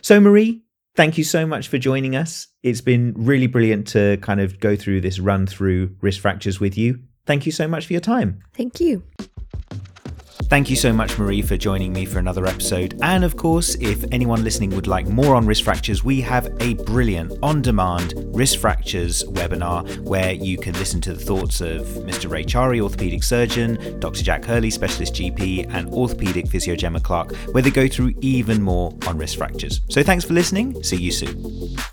So, 0.00 0.20
Marie, 0.20 0.62
thank 0.98 1.16
you 1.16 1.22
so 1.22 1.46
much 1.46 1.68
for 1.68 1.78
joining 1.78 2.16
us. 2.16 2.48
It's 2.64 2.80
been 2.80 3.14
really 3.16 3.46
brilliant 3.46 3.86
to 3.88 4.16
kind 4.16 4.40
of 4.40 4.58
go 4.58 4.74
through 4.74 5.00
this 5.00 5.20
run 5.20 5.46
through 5.46 5.94
wrist 6.00 6.18
fractures 6.18 6.58
with 6.58 6.76
you. 6.76 6.98
Thank 7.24 7.46
you 7.46 7.52
so 7.52 7.68
much 7.68 7.86
for 7.86 7.92
your 7.92 8.00
time. 8.00 8.42
Thank 8.52 8.80
you. 8.80 9.04
Thank 10.44 10.70
you 10.70 10.76
so 10.76 10.92
much, 10.92 11.18
Marie, 11.18 11.42
for 11.42 11.56
joining 11.56 11.92
me 11.92 12.06
for 12.06 12.18
another 12.18 12.46
episode. 12.46 12.98
And 13.02 13.22
of 13.22 13.36
course, 13.36 13.74
if 13.76 14.04
anyone 14.12 14.44
listening 14.44 14.70
would 14.70 14.86
like 14.86 15.06
more 15.06 15.34
on 15.34 15.44
wrist 15.44 15.62
fractures, 15.62 16.02
we 16.02 16.20
have 16.22 16.48
a 16.60 16.74
brilliant 16.74 17.34
on 17.42 17.60
demand 17.60 18.14
wrist 18.34 18.56
fractures 18.56 19.24
webinar 19.24 19.98
where 20.00 20.32
you 20.32 20.56
can 20.56 20.72
listen 20.74 21.00
to 21.02 21.12
the 21.12 21.20
thoughts 21.20 21.60
of 21.60 21.82
Mr. 22.06 22.30
Ray 22.30 22.44
Chari, 22.44 22.80
orthopedic 22.80 23.22
surgeon, 23.22 24.00
Dr. 24.00 24.22
Jack 24.22 24.44
Hurley, 24.44 24.70
specialist 24.70 25.14
GP, 25.14 25.66
and 25.70 25.88
orthopedic 25.90 26.48
physio 26.48 26.74
Gemma 26.76 27.00
Clark, 27.00 27.34
where 27.52 27.62
they 27.62 27.70
go 27.70 27.86
through 27.86 28.14
even 28.20 28.62
more 28.62 28.96
on 29.06 29.18
wrist 29.18 29.36
fractures. 29.36 29.82
So 29.90 30.02
thanks 30.02 30.24
for 30.24 30.32
listening. 30.32 30.82
See 30.82 30.96
you 30.96 31.12
soon. 31.12 31.78